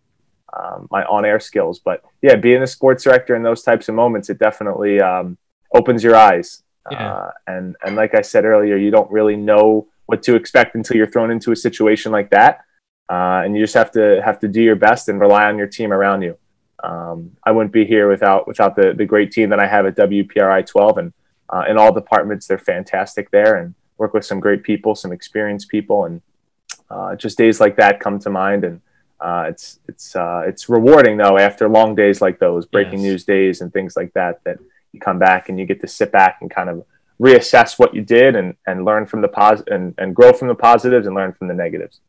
um, 0.56 0.88
my 0.90 1.04
on 1.04 1.24
air 1.24 1.40
skills. 1.40 1.80
But 1.80 2.02
yeah, 2.22 2.36
being 2.36 2.62
a 2.62 2.66
sports 2.66 3.04
director 3.04 3.34
in 3.34 3.42
those 3.42 3.62
types 3.62 3.88
of 3.88 3.94
moments, 3.94 4.30
it 4.30 4.38
definitely 4.38 5.00
um, 5.00 5.36
opens 5.74 6.04
your 6.04 6.16
eyes. 6.16 6.62
Yeah. 6.90 7.12
Uh, 7.12 7.30
and 7.46 7.76
and 7.84 7.96
like 7.96 8.14
I 8.14 8.20
said 8.20 8.44
earlier, 8.44 8.76
you 8.76 8.90
don't 8.90 9.10
really 9.10 9.36
know 9.36 9.88
what 10.06 10.22
to 10.24 10.34
expect 10.34 10.74
until 10.74 10.96
you're 10.96 11.06
thrown 11.06 11.30
into 11.30 11.52
a 11.52 11.56
situation 11.56 12.12
like 12.12 12.30
that, 12.30 12.64
uh, 13.10 13.42
and 13.44 13.56
you 13.56 13.62
just 13.62 13.74
have 13.74 13.90
to 13.92 14.20
have 14.24 14.38
to 14.40 14.48
do 14.48 14.62
your 14.62 14.76
best 14.76 15.08
and 15.08 15.20
rely 15.20 15.46
on 15.46 15.58
your 15.58 15.66
team 15.66 15.92
around 15.92 16.22
you. 16.22 16.36
Um, 16.82 17.36
I 17.44 17.52
wouldn't 17.52 17.72
be 17.72 17.84
here 17.84 18.08
without 18.08 18.46
without 18.46 18.76
the 18.76 18.94
the 18.94 19.06
great 19.06 19.32
team 19.32 19.50
that 19.50 19.60
I 19.60 19.66
have 19.66 19.86
at 19.86 19.96
WPRI 19.96 20.66
12, 20.66 20.98
and 20.98 21.12
uh, 21.48 21.64
in 21.68 21.78
all 21.78 21.92
departments 21.92 22.46
they're 22.46 22.58
fantastic 22.58 23.30
there, 23.30 23.56
and 23.56 23.74
work 23.98 24.12
with 24.12 24.24
some 24.24 24.40
great 24.40 24.62
people, 24.62 24.94
some 24.94 25.12
experienced 25.12 25.68
people, 25.68 26.04
and 26.04 26.20
uh, 26.90 27.16
just 27.16 27.38
days 27.38 27.60
like 27.60 27.76
that 27.76 28.00
come 28.00 28.18
to 28.18 28.30
mind 28.30 28.64
and 28.64 28.80
uh, 29.20 29.46
it's 29.48 29.78
it's 29.88 30.14
uh, 30.16 30.42
it's 30.44 30.68
rewarding 30.68 31.16
though 31.16 31.38
after 31.38 31.68
long 31.68 31.94
days 31.94 32.20
like 32.20 32.38
those 32.38 32.66
breaking 32.66 33.00
yes. 33.00 33.02
news 33.02 33.24
days 33.24 33.60
and 33.60 33.72
things 33.72 33.96
like 33.96 34.12
that 34.12 34.42
that 34.44 34.58
you 34.92 35.00
come 35.00 35.18
back 35.18 35.48
and 35.48 35.58
you 35.58 35.64
get 35.64 35.80
to 35.80 35.88
sit 35.88 36.12
back 36.12 36.38
and 36.40 36.50
kind 36.50 36.68
of 36.68 36.84
reassess 37.20 37.78
what 37.78 37.94
you 37.94 38.02
did 38.02 38.36
and, 38.36 38.54
and 38.66 38.84
learn 38.84 39.06
from 39.06 39.22
the 39.22 39.28
pos 39.28 39.62
and, 39.68 39.94
and 39.98 40.14
grow 40.14 40.32
from 40.32 40.48
the 40.48 40.54
positives 40.54 41.06
and 41.06 41.14
learn 41.14 41.32
from 41.32 41.48
the 41.48 41.54
negatives. 41.54 42.00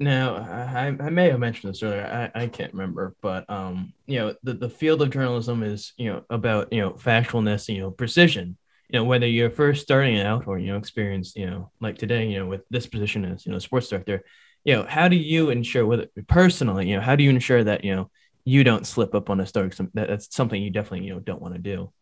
Now, 0.00 0.36
I, 0.36 0.86
I 1.00 1.10
may 1.10 1.28
have 1.30 1.40
mentioned 1.40 1.72
this 1.72 1.82
earlier. 1.82 2.30
I, 2.34 2.42
I 2.42 2.46
can't 2.46 2.72
remember, 2.72 3.16
but 3.20 3.48
um, 3.50 3.92
you 4.06 4.18
know, 4.20 4.34
the, 4.44 4.54
the 4.54 4.70
field 4.70 5.02
of 5.02 5.10
journalism 5.10 5.64
is 5.64 5.92
you 5.96 6.10
know 6.10 6.24
about 6.30 6.72
you 6.72 6.80
know 6.80 6.92
factualness, 6.92 7.72
you 7.72 7.80
know, 7.80 7.90
precision. 7.90 8.56
You 8.88 9.00
know, 9.00 9.04
whether 9.04 9.26
you're 9.26 9.50
first 9.50 9.82
starting 9.82 10.20
out 10.20 10.46
or 10.46 10.58
you 10.58 10.68
know 10.68 10.78
experienced, 10.78 11.36
you 11.36 11.50
know, 11.50 11.72
like 11.80 11.98
today, 11.98 12.28
you 12.28 12.38
know, 12.38 12.46
with 12.46 12.62
this 12.70 12.86
position 12.86 13.24
as 13.24 13.44
you 13.44 13.50
know 13.50 13.58
sports 13.58 13.88
director, 13.88 14.22
you 14.64 14.74
know, 14.74 14.84
how 14.84 15.08
do 15.08 15.16
you 15.16 15.50
ensure 15.50 15.84
whether 15.84 16.06
personally, 16.28 16.88
you 16.88 16.94
know, 16.94 17.02
how 17.02 17.16
do 17.16 17.24
you 17.24 17.30
ensure 17.30 17.64
that 17.64 17.84
you 17.84 17.96
know 17.96 18.08
you 18.44 18.62
don't 18.62 18.86
slip 18.86 19.16
up 19.16 19.30
on 19.30 19.40
a 19.40 19.46
story? 19.46 19.70
That, 19.94 20.08
that's 20.08 20.34
something 20.34 20.62
you 20.62 20.70
definitely 20.70 21.08
you 21.08 21.14
know 21.14 21.20
don't 21.20 21.42
want 21.42 21.54
to 21.54 21.60
do 21.60 21.92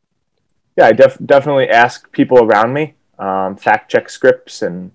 yeah, 0.76 0.86
I 0.86 0.92
def- 0.92 1.18
definitely 1.24 1.68
ask 1.68 2.10
people 2.12 2.38
around 2.38 2.72
me, 2.72 2.94
um, 3.18 3.56
fact 3.56 3.90
check 3.90 4.10
scripts, 4.10 4.62
and 4.62 4.92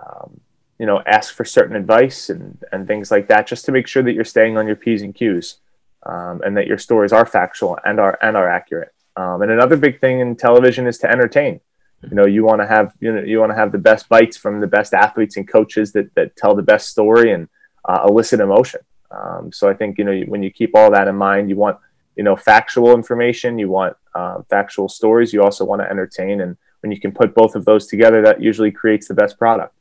um, 0.00 0.40
you 0.78 0.86
know, 0.86 1.02
ask 1.06 1.34
for 1.34 1.44
certain 1.44 1.76
advice 1.76 2.30
and 2.30 2.62
and 2.72 2.86
things 2.86 3.10
like 3.10 3.28
that, 3.28 3.46
just 3.46 3.64
to 3.66 3.72
make 3.72 3.86
sure 3.86 4.02
that 4.02 4.12
you're 4.12 4.24
staying 4.24 4.56
on 4.56 4.66
your 4.66 4.76
p's 4.76 5.02
and 5.02 5.14
q's, 5.14 5.56
um, 6.04 6.40
and 6.44 6.56
that 6.56 6.66
your 6.66 6.78
stories 6.78 7.12
are 7.12 7.26
factual 7.26 7.78
and 7.84 7.98
are 7.98 8.18
and 8.22 8.36
are 8.36 8.48
accurate. 8.48 8.92
Um, 9.16 9.42
and 9.42 9.50
another 9.50 9.76
big 9.76 10.00
thing 10.00 10.20
in 10.20 10.36
television 10.36 10.86
is 10.86 10.98
to 10.98 11.10
entertain. 11.10 11.60
You 12.02 12.16
know, 12.16 12.26
you 12.26 12.44
want 12.44 12.60
to 12.60 12.66
have 12.66 12.94
you 13.00 13.12
know 13.12 13.22
you 13.22 13.40
want 13.40 13.50
to 13.50 13.56
have 13.56 13.72
the 13.72 13.78
best 13.78 14.08
bites 14.08 14.36
from 14.36 14.60
the 14.60 14.66
best 14.68 14.94
athletes 14.94 15.36
and 15.36 15.48
coaches 15.48 15.92
that 15.92 16.14
that 16.14 16.36
tell 16.36 16.54
the 16.54 16.62
best 16.62 16.90
story 16.90 17.32
and 17.32 17.48
uh, 17.84 18.04
elicit 18.08 18.38
emotion. 18.38 18.80
Um, 19.10 19.52
so 19.52 19.68
I 19.68 19.74
think 19.74 19.98
you 19.98 20.04
know 20.04 20.20
when 20.28 20.44
you 20.44 20.50
keep 20.50 20.76
all 20.76 20.92
that 20.92 21.08
in 21.08 21.16
mind, 21.16 21.48
you 21.50 21.56
want 21.56 21.78
you 22.14 22.22
know 22.22 22.36
factual 22.36 22.94
information 22.94 23.58
you 23.58 23.68
want 23.68 23.96
uh, 24.14 24.42
factual 24.48 24.88
stories 24.88 25.32
you 25.32 25.42
also 25.42 25.64
want 25.64 25.80
to 25.80 25.88
entertain 25.88 26.40
and 26.40 26.56
when 26.80 26.92
you 26.92 27.00
can 27.00 27.12
put 27.12 27.34
both 27.34 27.54
of 27.54 27.64
those 27.64 27.86
together 27.86 28.22
that 28.22 28.42
usually 28.42 28.70
creates 28.70 29.08
the 29.08 29.14
best 29.14 29.38
product 29.38 29.74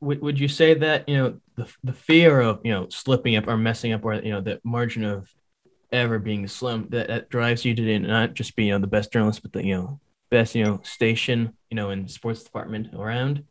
would, 0.00 0.20
would 0.20 0.38
you 0.38 0.48
say 0.48 0.74
that 0.74 1.08
you 1.08 1.16
know 1.16 1.40
the, 1.56 1.68
the 1.84 1.92
fear 1.92 2.40
of 2.40 2.60
you 2.64 2.72
know 2.72 2.88
slipping 2.88 3.36
up 3.36 3.48
or 3.48 3.56
messing 3.56 3.92
up 3.92 4.04
or 4.04 4.14
you 4.14 4.32
know 4.32 4.40
the 4.40 4.60
margin 4.64 5.04
of 5.04 5.28
ever 5.90 6.18
being 6.18 6.46
slim 6.46 6.86
that, 6.90 7.08
that 7.08 7.30
drives 7.30 7.64
you 7.64 7.74
to 7.74 7.98
not 7.98 8.34
just 8.34 8.54
be 8.54 8.66
you 8.66 8.72
know 8.72 8.78
the 8.78 8.86
best 8.86 9.12
journalist 9.12 9.42
but 9.42 9.52
the 9.52 9.64
you 9.64 9.74
know 9.74 10.00
best 10.30 10.54
you 10.54 10.64
know 10.64 10.80
station 10.82 11.52
you 11.70 11.74
know 11.74 11.90
in 11.90 12.06
sports 12.06 12.42
department 12.42 12.94
around 12.94 13.42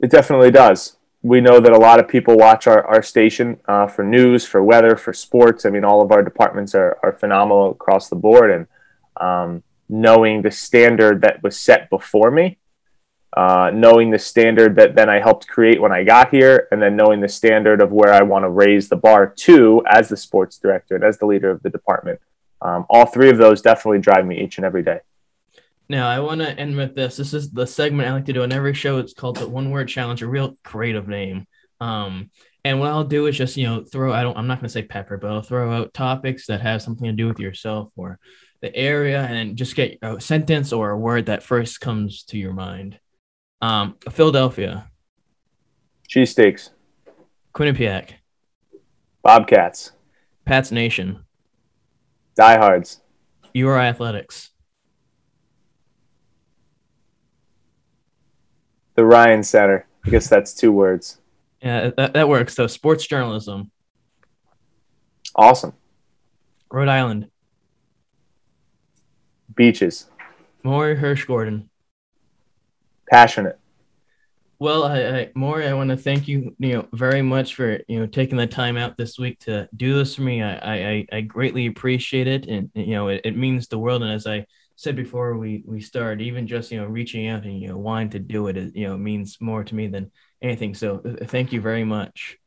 it 0.00 0.10
definitely 0.10 0.50
does 0.50 0.98
we 1.22 1.40
know 1.40 1.60
that 1.60 1.72
a 1.72 1.78
lot 1.78 1.98
of 1.98 2.08
people 2.08 2.36
watch 2.36 2.66
our, 2.66 2.86
our 2.86 3.02
station 3.02 3.58
uh, 3.66 3.86
for 3.86 4.04
news, 4.04 4.46
for 4.46 4.62
weather, 4.62 4.96
for 4.96 5.12
sports. 5.12 5.66
I 5.66 5.70
mean, 5.70 5.84
all 5.84 6.00
of 6.00 6.12
our 6.12 6.22
departments 6.22 6.74
are, 6.74 6.98
are 7.02 7.12
phenomenal 7.12 7.72
across 7.72 8.08
the 8.08 8.16
board. 8.16 8.50
And 8.50 8.66
um, 9.20 9.62
knowing 9.88 10.42
the 10.42 10.50
standard 10.50 11.22
that 11.22 11.42
was 11.42 11.58
set 11.58 11.90
before 11.90 12.30
me, 12.30 12.58
uh, 13.36 13.70
knowing 13.72 14.10
the 14.10 14.18
standard 14.18 14.76
that 14.76 14.94
then 14.94 15.08
I 15.08 15.20
helped 15.20 15.48
create 15.48 15.80
when 15.80 15.92
I 15.92 16.04
got 16.04 16.30
here, 16.30 16.68
and 16.70 16.80
then 16.80 16.96
knowing 16.96 17.20
the 17.20 17.28
standard 17.28 17.80
of 17.80 17.92
where 17.92 18.12
I 18.12 18.22
want 18.22 18.44
to 18.44 18.48
raise 18.48 18.88
the 18.88 18.96
bar 18.96 19.26
to 19.26 19.82
as 19.86 20.08
the 20.08 20.16
sports 20.16 20.58
director 20.58 20.94
and 20.94 21.04
as 21.04 21.18
the 21.18 21.26
leader 21.26 21.50
of 21.50 21.62
the 21.62 21.70
department. 21.70 22.20
Um, 22.60 22.86
all 22.88 23.06
three 23.06 23.30
of 23.30 23.38
those 23.38 23.62
definitely 23.62 24.00
drive 24.00 24.26
me 24.26 24.42
each 24.42 24.58
and 24.58 24.64
every 24.64 24.82
day. 24.82 25.00
Now, 25.88 26.08
I 26.08 26.20
want 26.20 26.42
to 26.42 26.58
end 26.58 26.76
with 26.76 26.94
this. 26.94 27.16
This 27.16 27.32
is 27.32 27.50
the 27.50 27.66
segment 27.66 28.08
I 28.08 28.12
like 28.12 28.26
to 28.26 28.32
do 28.32 28.42
on 28.42 28.52
every 28.52 28.74
show. 28.74 28.98
It's 28.98 29.14
called 29.14 29.36
the 29.36 29.48
One 29.48 29.70
Word 29.70 29.88
Challenge, 29.88 30.20
a 30.20 30.26
real 30.26 30.58
creative 30.62 31.08
name. 31.08 31.46
Um, 31.80 32.30
and 32.68 32.78
what 32.78 32.90
I'll 32.90 33.02
do 33.02 33.24
is 33.28 33.36
just, 33.38 33.56
you 33.56 33.66
know, 33.66 33.82
throw, 33.82 34.12
I 34.12 34.22
don't, 34.22 34.36
I'm 34.36 34.46
not 34.46 34.58
going 34.58 34.66
to 34.66 34.72
say 34.72 34.82
pepper, 34.82 35.16
but 35.16 35.30
I'll 35.30 35.40
throw 35.40 35.72
out 35.72 35.94
topics 35.94 36.46
that 36.48 36.60
have 36.60 36.82
something 36.82 37.06
to 37.06 37.14
do 37.14 37.26
with 37.26 37.40
yourself 37.40 37.90
or 37.96 38.18
the 38.60 38.74
area 38.76 39.22
and 39.22 39.56
just 39.56 39.74
get 39.74 39.96
a 40.02 40.20
sentence 40.20 40.70
or 40.70 40.90
a 40.90 40.98
word 40.98 41.26
that 41.26 41.42
first 41.42 41.80
comes 41.80 42.24
to 42.24 42.36
your 42.36 42.52
mind. 42.52 43.00
Um, 43.62 43.96
Philadelphia. 44.10 44.90
Cheesesteaks. 46.10 46.68
Quinnipiac. 47.54 48.10
Bobcats. 49.22 49.92
Pats 50.44 50.70
Nation. 50.70 51.24
Diehards. 52.36 53.00
UR 53.56 53.78
Athletics. 53.78 54.50
The 58.94 59.06
Ryan 59.06 59.42
Center. 59.42 59.86
I 60.04 60.10
guess 60.10 60.28
that's 60.28 60.52
two 60.52 60.70
words. 60.70 61.18
Yeah, 61.62 61.90
that, 61.96 62.14
that 62.14 62.28
works. 62.28 62.54
So 62.54 62.66
sports 62.66 63.06
journalism. 63.06 63.70
Awesome. 65.34 65.72
Rhode 66.70 66.88
Island. 66.88 67.28
Beaches. 69.54 70.06
Maury 70.62 70.96
Hirsch 70.96 71.24
Gordon. 71.24 71.70
Passionate. 73.10 73.58
Well, 74.60 74.82
I, 74.82 74.98
I, 75.00 75.30
Morey, 75.36 75.68
I 75.68 75.72
want 75.74 75.90
to 75.90 75.96
thank 75.96 76.26
you, 76.26 76.54
you 76.58 76.72
know, 76.72 76.88
very 76.92 77.22
much 77.22 77.54
for 77.54 77.80
you 77.86 78.00
know 78.00 78.06
taking 78.06 78.36
the 78.36 78.46
time 78.46 78.76
out 78.76 78.96
this 78.96 79.16
week 79.16 79.38
to 79.40 79.68
do 79.76 79.94
this 79.94 80.16
for 80.16 80.22
me. 80.22 80.42
I 80.42 80.74
I, 80.74 81.06
I 81.12 81.20
greatly 81.20 81.66
appreciate 81.66 82.26
it, 82.26 82.46
and 82.46 82.68
you 82.74 82.94
know, 82.94 83.08
it, 83.08 83.20
it 83.24 83.36
means 83.36 83.68
the 83.68 83.78
world. 83.78 84.02
And 84.02 84.10
as 84.10 84.26
I 84.26 84.46
said 84.74 84.96
before 84.96 85.36
we 85.36 85.62
we 85.64 85.80
started, 85.80 86.20
even 86.22 86.48
just 86.48 86.72
you 86.72 86.80
know 86.80 86.86
reaching 86.86 87.28
out 87.28 87.44
and 87.44 87.60
you 87.60 87.68
know 87.68 87.78
wanting 87.78 88.10
to 88.10 88.18
do 88.18 88.48
it. 88.48 88.74
you 88.74 88.88
know, 88.88 88.98
means 88.98 89.38
more 89.40 89.62
to 89.62 89.74
me 89.76 89.86
than 89.86 90.10
anything. 90.42 90.74
So 90.74 91.00
uh, 91.04 91.24
thank 91.24 91.52
you 91.52 91.60
very 91.60 91.84
much. 91.84 92.38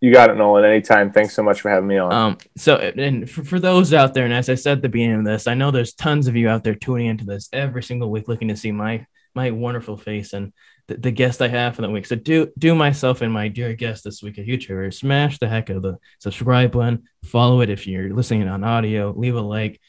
You 0.00 0.12
got 0.12 0.28
it, 0.28 0.36
Nolan. 0.36 0.64
Anytime. 0.64 1.12
Thanks 1.12 1.34
so 1.34 1.42
much 1.42 1.62
for 1.62 1.70
having 1.70 1.88
me 1.88 1.96
on. 1.96 2.12
Um, 2.12 2.38
so 2.56 2.76
and 2.76 3.28
for, 3.28 3.42
for 3.42 3.58
those 3.58 3.94
out 3.94 4.12
there, 4.12 4.24
and 4.24 4.34
as 4.34 4.50
I 4.50 4.54
said 4.54 4.78
at 4.78 4.82
the 4.82 4.88
beginning 4.88 5.20
of 5.20 5.24
this, 5.24 5.46
I 5.46 5.54
know 5.54 5.70
there's 5.70 5.94
tons 5.94 6.26
of 6.26 6.36
you 6.36 6.48
out 6.48 6.62
there 6.62 6.74
tuning 6.74 7.06
into 7.06 7.24
this 7.24 7.48
every 7.52 7.82
single 7.82 8.10
week, 8.10 8.28
looking 8.28 8.48
to 8.48 8.56
see 8.56 8.70
my 8.70 9.06
my 9.34 9.50
wonderful 9.50 9.96
face 9.96 10.32
and 10.32 10.52
the, 10.88 10.96
the 10.96 11.10
guest 11.10 11.40
I 11.40 11.48
have 11.48 11.74
for 11.74 11.82
the 11.82 11.90
week. 11.90 12.06
So 12.06 12.16
do 12.16 12.52
do 12.58 12.74
myself 12.74 13.22
and 13.22 13.32
my 13.32 13.48
dear 13.48 13.72
guest 13.74 14.04
this 14.04 14.22
week 14.22 14.36
a 14.36 14.42
huge 14.42 14.66
favor. 14.66 14.90
Smash 14.90 15.38
the 15.38 15.48
heck 15.48 15.70
out 15.70 15.76
of 15.76 15.82
the 15.82 15.98
subscribe 16.18 16.72
button. 16.72 17.04
Follow 17.24 17.62
it 17.62 17.70
if 17.70 17.86
you're 17.86 18.12
listening 18.14 18.46
on 18.46 18.62
audio. 18.62 19.14
Leave 19.16 19.36
a 19.36 19.40
like 19.40 19.80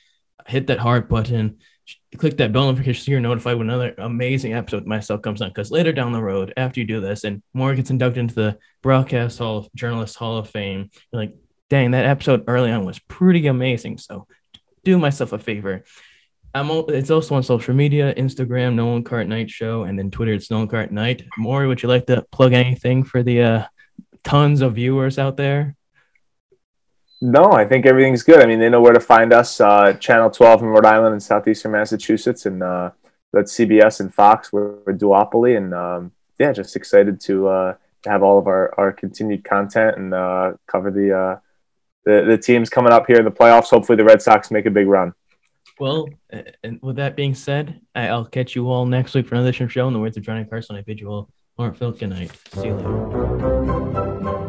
hit 0.48 0.68
that 0.68 0.80
heart 0.80 1.10
button, 1.10 1.58
click 2.18 2.38
that 2.38 2.52
bell 2.52 2.66
notification 2.66 3.04
so 3.04 3.12
you're 3.12 3.20
notified 3.20 3.58
when 3.58 3.70
another 3.70 3.94
amazing 3.98 4.54
episode 4.54 4.78
of 4.78 4.88
myself 4.88 5.22
comes 5.22 5.42
on. 5.42 5.50
Because 5.50 5.72
later 5.72 5.92
down 5.92 6.12
the 6.12 6.22
road, 6.22 6.54
after 6.58 6.80
you 6.80 6.86
do 6.86 7.02
this, 7.02 7.24
and 7.24 7.42
more 7.54 7.76
gets 7.76 7.90
inducted 7.90 8.20
into 8.20 8.36
the 8.36 8.58
Broadcast 8.82 9.38
Hall 9.38 9.58
of 9.58 9.74
Journalists 9.76 10.16
Hall 10.16 10.38
of 10.38 10.50
Fame, 10.50 10.90
you're 11.12 11.22
like, 11.22 11.36
dang, 11.70 11.92
that 11.92 12.06
episode 12.06 12.46
early 12.48 12.72
on 12.72 12.86
was 12.86 13.00
pretty 13.00 13.48
amazing. 13.48 13.98
So 13.98 14.28
do 14.84 14.98
myself 14.98 15.34
a 15.34 15.40
favor. 15.40 15.84
I'm 16.54 16.70
it's 16.88 17.12
also 17.12 17.36
on 17.36 17.44
social 17.44 17.74
media, 17.74 18.16
Instagram, 18.16 18.76
Nolan 18.76 19.04
Cart 19.04 19.28
Night 19.28 19.50
Show, 19.50 19.84
and 19.84 20.00
then 20.00 20.10
Twitter, 20.10 20.32
it's 20.32 20.50
Nolan 20.50 20.70
Cart 20.70 20.90
Night. 20.90 21.26
Morey, 21.38 21.68
would 21.68 21.84
you 21.84 21.90
like 21.90 22.06
to 22.06 22.26
plug 22.32 22.54
anything 22.54 23.04
for 23.04 23.24
the 23.24 23.42
uh, 23.42 23.66
tons 24.24 24.62
of 24.62 24.76
viewers 24.76 25.20
out 25.20 25.36
there? 25.36 25.76
No, 27.22 27.52
I 27.54 27.66
think 27.66 27.86
everything's 27.86 28.24
good. 28.24 28.42
I 28.42 28.46
mean, 28.46 28.60
they 28.60 28.70
know 28.70 28.82
where 28.82 28.94
to 28.94 29.00
find 29.00 29.32
us. 29.32 29.62
Uh, 29.62 29.94
Channel 29.94 30.30
12 30.30 30.62
in 30.64 30.68
Rhode 30.68 30.86
Island 30.86 31.14
and 31.14 31.24
southeastern 31.24 31.72
Massachusetts, 31.72 32.46
and 32.46 32.62
uh, 32.62 32.92
that's 33.32 33.54
CBS 33.54 34.00
and 34.00 34.14
Fox. 34.14 34.52
We're, 34.52 34.76
we're 34.86 34.94
duopoly, 34.94 35.58
and 35.58 35.74
um, 35.74 36.12
yeah, 36.40 36.52
just 36.52 36.76
excited 36.76 37.22
to 37.22 37.48
uh, 37.48 37.76
have 38.06 38.22
all 38.22 38.38
of 38.38 38.48
our, 38.48 38.74
our 38.78 38.92
continued 38.92 39.44
content 39.44 39.98
and 39.98 40.14
uh, 40.14 40.54
cover 40.68 40.92
the, 40.92 41.18
uh, 41.18 41.40
the 42.04 42.26
the 42.26 42.38
teams 42.38 42.70
coming 42.70 42.92
up 42.92 43.08
here 43.08 43.18
in 43.18 43.26
the 43.26 43.32
playoffs. 43.32 43.70
Hopefully, 43.70 43.96
the 43.96 44.06
Red 44.06 44.22
Sox 44.22 44.52
make 44.52 44.66
a 44.66 44.72
big 44.72 44.88
run. 44.88 45.14
Well, 45.80 46.08
and 46.64 46.80
with 46.82 46.98
that 46.98 47.16
being 47.16 47.34
said, 47.34 47.82
I'll 47.96 48.26
catch 48.26 48.56
you 48.56 48.70
all 48.70 48.86
next 48.86 49.14
week 49.14 49.28
for 49.28 49.36
another 49.36 49.52
show. 49.52 49.88
In 49.88 49.94
the 49.94 50.00
words 50.00 50.16
of 50.16 50.24
Johnny 50.24 50.46
Carson, 50.46 50.76
I 50.76 50.82
bid 50.82 51.00
you 51.00 51.10
all, 51.10 51.30
Mark 51.58 51.76
Phil, 51.76 51.92
good 51.92 52.10
night. 52.10 52.32
See 52.54 52.68
you 52.68 52.76
later. 52.76 54.42